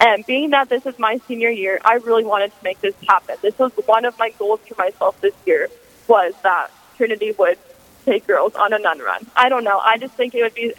And 0.00 0.24
being 0.24 0.50
that 0.50 0.68
this 0.68 0.86
is 0.86 0.96
my 0.98 1.20
senior 1.26 1.50
year, 1.50 1.80
I 1.84 1.94
really 1.94 2.24
wanted 2.24 2.50
to 2.50 2.56
make 2.62 2.80
this 2.80 2.94
happen. 3.08 3.36
This 3.42 3.58
was 3.58 3.72
one 3.86 4.04
of 4.04 4.16
my 4.18 4.30
goals 4.38 4.60
for 4.68 4.76
myself 4.78 5.20
this 5.20 5.34
year 5.44 5.68
was 6.06 6.34
that 6.44 6.70
Trinity 6.96 7.32
would 7.32 7.58
take 8.04 8.26
girls 8.26 8.54
on 8.54 8.72
a 8.72 8.78
nun 8.78 9.00
run. 9.00 9.26
I 9.36 9.48
don't 9.48 9.64
know. 9.64 9.78
I 9.78 9.98
just 9.98 10.14
think 10.14 10.34
it 10.34 10.42
would 10.42 10.54
be 10.54 10.72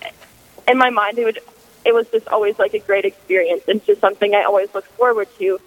in 0.67 0.77
my 0.77 0.89
mind 0.89 1.17
it 1.17 1.25
would 1.25 1.39
it 1.85 1.93
was 1.93 2.07
just 2.09 2.27
always 2.27 2.59
like 2.59 2.73
a 2.73 2.79
great 2.79 3.05
experience 3.05 3.63
and 3.67 3.83
just 3.85 4.01
something 4.01 4.35
I 4.35 4.43
always 4.43 4.73
look 4.73 4.85
forward 4.85 5.27
to. 5.39 5.59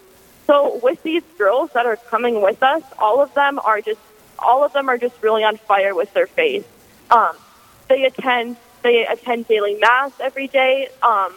So 0.47 0.79
with 0.83 1.01
these 1.03 1.23
girls 1.37 1.71
that 1.73 1.85
are 1.85 1.95
coming 1.95 2.41
with 2.41 2.61
us, 2.61 2.83
all 2.99 3.21
of 3.21 3.33
them 3.33 3.59
are 3.59 3.81
just 3.81 3.99
all 4.39 4.63
of 4.63 4.73
them 4.73 4.89
are 4.89 4.97
just 4.97 5.15
really 5.21 5.43
on 5.43 5.57
fire 5.57 5.95
with 5.95 6.13
their 6.13 6.27
faith. 6.27 6.67
Um, 7.09 7.35
they 7.87 8.03
attend 8.03 8.57
they 8.81 9.05
attend 9.05 9.47
daily 9.47 9.75
mass 9.75 10.11
every 10.19 10.47
day. 10.47 10.89
Um, 11.01 11.33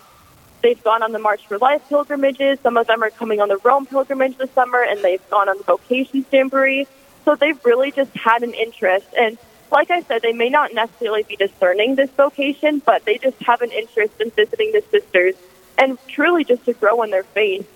they've 0.63 0.83
gone 0.83 1.03
on 1.03 1.13
the 1.13 1.19
March 1.19 1.47
for 1.47 1.59
Life 1.59 1.83
pilgrimages. 1.89 2.59
Some 2.61 2.77
of 2.77 2.87
them 2.87 3.03
are 3.03 3.11
coming 3.11 3.41
on 3.41 3.49
the 3.49 3.59
Rome 3.59 3.87
pilgrimage 3.87 4.37
this 4.37 4.51
summer, 4.51 4.83
and 4.83 5.03
they've 5.03 5.31
gone 5.31 5.49
on 5.49 5.59
the 5.59 5.65
Vocations 5.65 6.27
Jamboree. 6.33 6.89
so 7.25 7.37
they've 7.37 7.65
really 7.65 7.93
just 7.93 8.13
had 8.15 8.43
an 8.43 8.55
interest. 8.55 9.07
And 9.17 9.39
like 9.71 9.91
I 9.91 10.03
said, 10.03 10.23
they 10.23 10.33
may 10.33 10.49
not 10.49 10.75
necessarily 10.75 11.23
be 11.23 11.37
discerning 11.37 11.95
this 11.95 12.11
vocation, 12.11 12.83
but 12.85 13.05
they 13.05 13.19
just 13.19 13.41
have 13.43 13.63
an 13.63 13.71
interest 13.71 14.21
in 14.21 14.31
visiting 14.31 14.73
the 14.73 14.83
sisters 14.91 15.35
and 15.79 15.99
truly 16.09 16.45
just 16.45 16.65
to 16.65 16.73
grow 16.73 17.03
in 17.03 17.11
their 17.11 17.25
faith. 17.25 17.69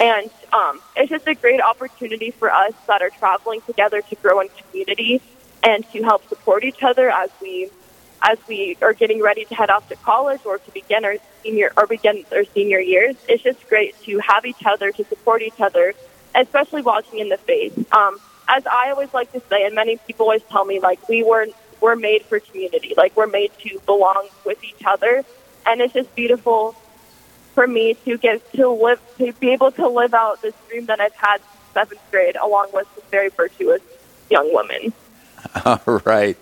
And 0.00 0.30
um, 0.52 0.80
it's 0.96 1.10
just 1.10 1.26
a 1.26 1.34
great 1.34 1.60
opportunity 1.60 2.30
for 2.30 2.50
us 2.50 2.72
that 2.86 3.02
are 3.02 3.10
traveling 3.10 3.60
together 3.62 4.00
to 4.02 4.14
grow 4.16 4.40
in 4.40 4.48
community 4.48 5.20
and 5.62 5.88
to 5.92 6.02
help 6.02 6.28
support 6.28 6.64
each 6.64 6.82
other 6.82 7.10
as 7.10 7.30
we 7.40 7.70
as 8.22 8.38
we 8.48 8.76
are 8.80 8.94
getting 8.94 9.20
ready 9.22 9.44
to 9.44 9.54
head 9.54 9.68
off 9.68 9.86
to 9.90 9.96
college 9.96 10.40
or 10.46 10.58
to 10.58 10.70
begin 10.70 11.04
our 11.04 11.16
senior 11.42 11.72
or 11.76 11.86
begin 11.86 12.24
our 12.32 12.44
senior 12.54 12.80
years. 12.80 13.16
It's 13.28 13.42
just 13.42 13.68
great 13.68 14.00
to 14.04 14.18
have 14.18 14.46
each 14.46 14.64
other 14.64 14.92
to 14.92 15.04
support 15.04 15.42
each 15.42 15.60
other, 15.60 15.92
especially 16.34 16.82
watching 16.82 17.18
in 17.18 17.28
the 17.28 17.36
faith. 17.36 17.76
Um, 17.92 18.18
as 18.48 18.66
I 18.66 18.90
always 18.90 19.12
like 19.12 19.30
to 19.32 19.40
say, 19.50 19.64
and 19.64 19.74
many 19.74 19.98
people 20.06 20.24
always 20.24 20.42
tell 20.44 20.64
me, 20.64 20.80
like 20.80 21.06
we 21.08 21.22
were 21.22 21.46
we're 21.80 21.96
made 21.96 22.24
for 22.24 22.40
community, 22.40 22.94
like 22.96 23.14
we're 23.16 23.26
made 23.26 23.52
to 23.60 23.78
belong 23.84 24.28
with 24.44 24.62
each 24.64 24.82
other, 24.86 25.22
and 25.66 25.80
it's 25.80 25.92
just 25.92 26.14
beautiful 26.14 26.74
for 27.54 27.66
me 27.66 27.94
to 28.04 28.18
get 28.18 28.52
to 28.54 28.68
live 28.68 29.00
to 29.18 29.32
be 29.34 29.52
able 29.52 29.72
to 29.72 29.88
live 29.88 30.14
out 30.14 30.42
this 30.42 30.54
dream 30.68 30.86
that 30.86 31.00
I've 31.00 31.14
had 31.14 31.38
since 31.38 31.72
seventh 31.72 32.10
grade, 32.10 32.36
along 32.36 32.68
with 32.72 32.92
this 32.94 33.04
very 33.10 33.28
virtuous 33.28 33.80
young 34.30 34.52
woman. 34.52 34.92
All 35.64 36.02
right. 36.04 36.36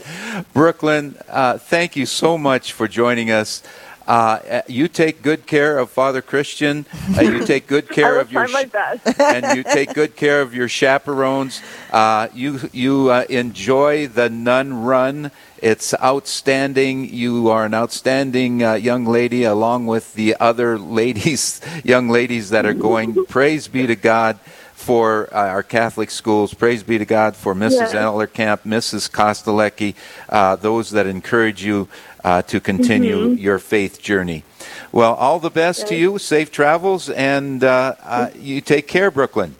Brooklyn, 0.52 1.16
uh, 1.28 1.58
thank 1.58 1.96
you 1.96 2.06
so 2.06 2.38
much 2.38 2.72
for 2.72 2.88
joining 2.88 3.30
us. 3.30 3.62
Uh, 4.06 4.62
you 4.66 4.88
take 4.88 5.22
good 5.22 5.46
care 5.46 5.78
of 5.78 5.90
Father 5.90 6.22
Christian. 6.22 6.86
Uh, 7.16 7.22
you 7.22 7.44
take 7.46 7.66
good 7.66 7.88
care 7.88 8.18
of 8.18 8.32
your 8.32 8.48
my 8.48 8.64
best. 8.64 9.20
and 9.20 9.56
you 9.56 9.62
take 9.62 9.94
good 9.94 10.16
care 10.16 10.40
of 10.40 10.54
your 10.54 10.68
chaperones. 10.68 11.62
Uh, 11.92 12.28
you 12.34 12.68
you 12.72 13.10
uh, 13.10 13.24
enjoy 13.28 14.08
the 14.08 14.28
nun 14.28 14.82
run. 14.82 15.30
It's 15.62 15.94
outstanding. 16.02 17.08
You 17.14 17.48
are 17.48 17.64
an 17.64 17.72
outstanding 17.72 18.62
uh, 18.64 18.74
young 18.74 19.04
lady, 19.06 19.44
along 19.44 19.86
with 19.86 20.12
the 20.14 20.36
other 20.40 20.76
ladies, 21.00 21.60
young 21.84 22.08
ladies 22.08 22.50
that 22.50 22.66
are 22.66 22.74
going. 22.74 23.24
Praise 23.26 23.68
be 23.68 23.86
to 23.86 23.94
God 23.96 24.40
for 24.74 25.28
uh, 25.32 25.38
our 25.46 25.62
Catholic 25.62 26.10
schools. 26.10 26.52
Praise 26.52 26.82
be 26.82 26.98
to 26.98 27.04
God 27.04 27.36
for 27.36 27.54
Mrs. 27.54 27.92
Yeah. 27.94 28.02
Ellerkamp, 28.02 28.62
Mrs. 28.64 29.08
Kostelecki, 29.08 29.94
uh, 30.28 30.56
those 30.56 30.90
that 30.90 31.06
encourage 31.06 31.64
you 31.64 31.88
uh, 32.24 32.42
to 32.42 32.58
continue 32.60 33.28
Mm-hmm. 33.28 33.34
your 33.40 33.60
faith 33.60 34.02
journey. 34.02 34.42
Well, 34.90 35.14
all 35.14 35.38
the 35.38 35.50
best 35.50 35.86
to 35.88 35.94
you. 35.94 36.18
Safe 36.18 36.50
travels, 36.50 37.08
and 37.08 37.62
uh, 37.62 37.94
uh, 38.02 38.30
you 38.36 38.60
take 38.60 38.88
care, 38.88 39.10
Brooklyn. 39.12 39.54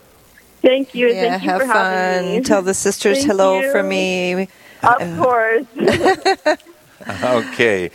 Thank 0.61 0.95
you. 0.95 1.09
Yeah, 1.09 1.39
Thank 1.39 1.43
you 1.45 1.51
have 1.51 1.61
for 1.63 1.67
having 1.69 2.25
fun. 2.27 2.37
me. 2.39 2.41
Tell 2.43 2.63
the 2.63 2.75
sisters 2.87 3.19
Thank 3.19 3.29
hello 3.31 3.61
you. 3.61 3.71
for 3.73 3.83
me. 3.85 4.49
Of 4.83 5.01
uh, 5.01 5.23
course. 5.23 6.59
Okay. 7.09 7.91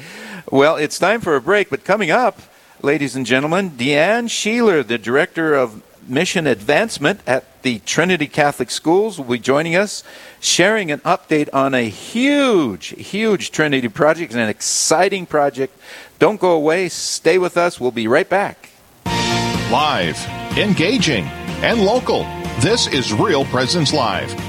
Well, 0.52 0.76
it's 0.76 1.00
time 1.00 1.22
for 1.22 1.36
a 1.36 1.42
break, 1.42 1.70
but 1.70 1.84
coming 1.84 2.12
up, 2.12 2.40
ladies 2.82 3.16
and 3.16 3.26
gentlemen, 3.26 3.72
Deanne 3.72 4.26
Sheeler, 4.26 4.86
the 4.86 4.98
Director 4.98 5.56
of 5.56 5.82
Mission 6.08 6.48
Advancement 6.48 7.20
at 7.28 7.62
the 7.64 7.80
Trinity 7.80 8.28
Catholic 8.28 8.72
Schools, 8.72 9.18
will 9.18 9.26
be 9.26 9.40
joining 9.40 9.76
us, 9.76 10.04
sharing 10.40 10.92
an 10.92 11.00
update 11.00 11.50
on 11.54 11.74
a 11.74 11.90
huge, 11.90 12.88
huge 12.88 13.52
Trinity 13.52 13.90
project, 13.90 14.34
an 14.34 14.48
exciting 14.48 15.26
project. 15.26 15.78
Don't 16.20 16.40
go 16.40 16.52
away. 16.52 16.90
Stay 16.90 17.38
with 17.38 17.58
us. 17.58 17.80
We'll 17.80 17.92
be 17.92 18.08
right 18.08 18.30
back. 18.30 18.70
Live, 19.70 20.18
engaging, 20.58 21.26
and 21.62 21.84
local. 21.84 22.24
This 22.62 22.88
is 22.88 23.12
Real 23.14 23.44
Presence 23.46 23.94
Live, 23.94 24.34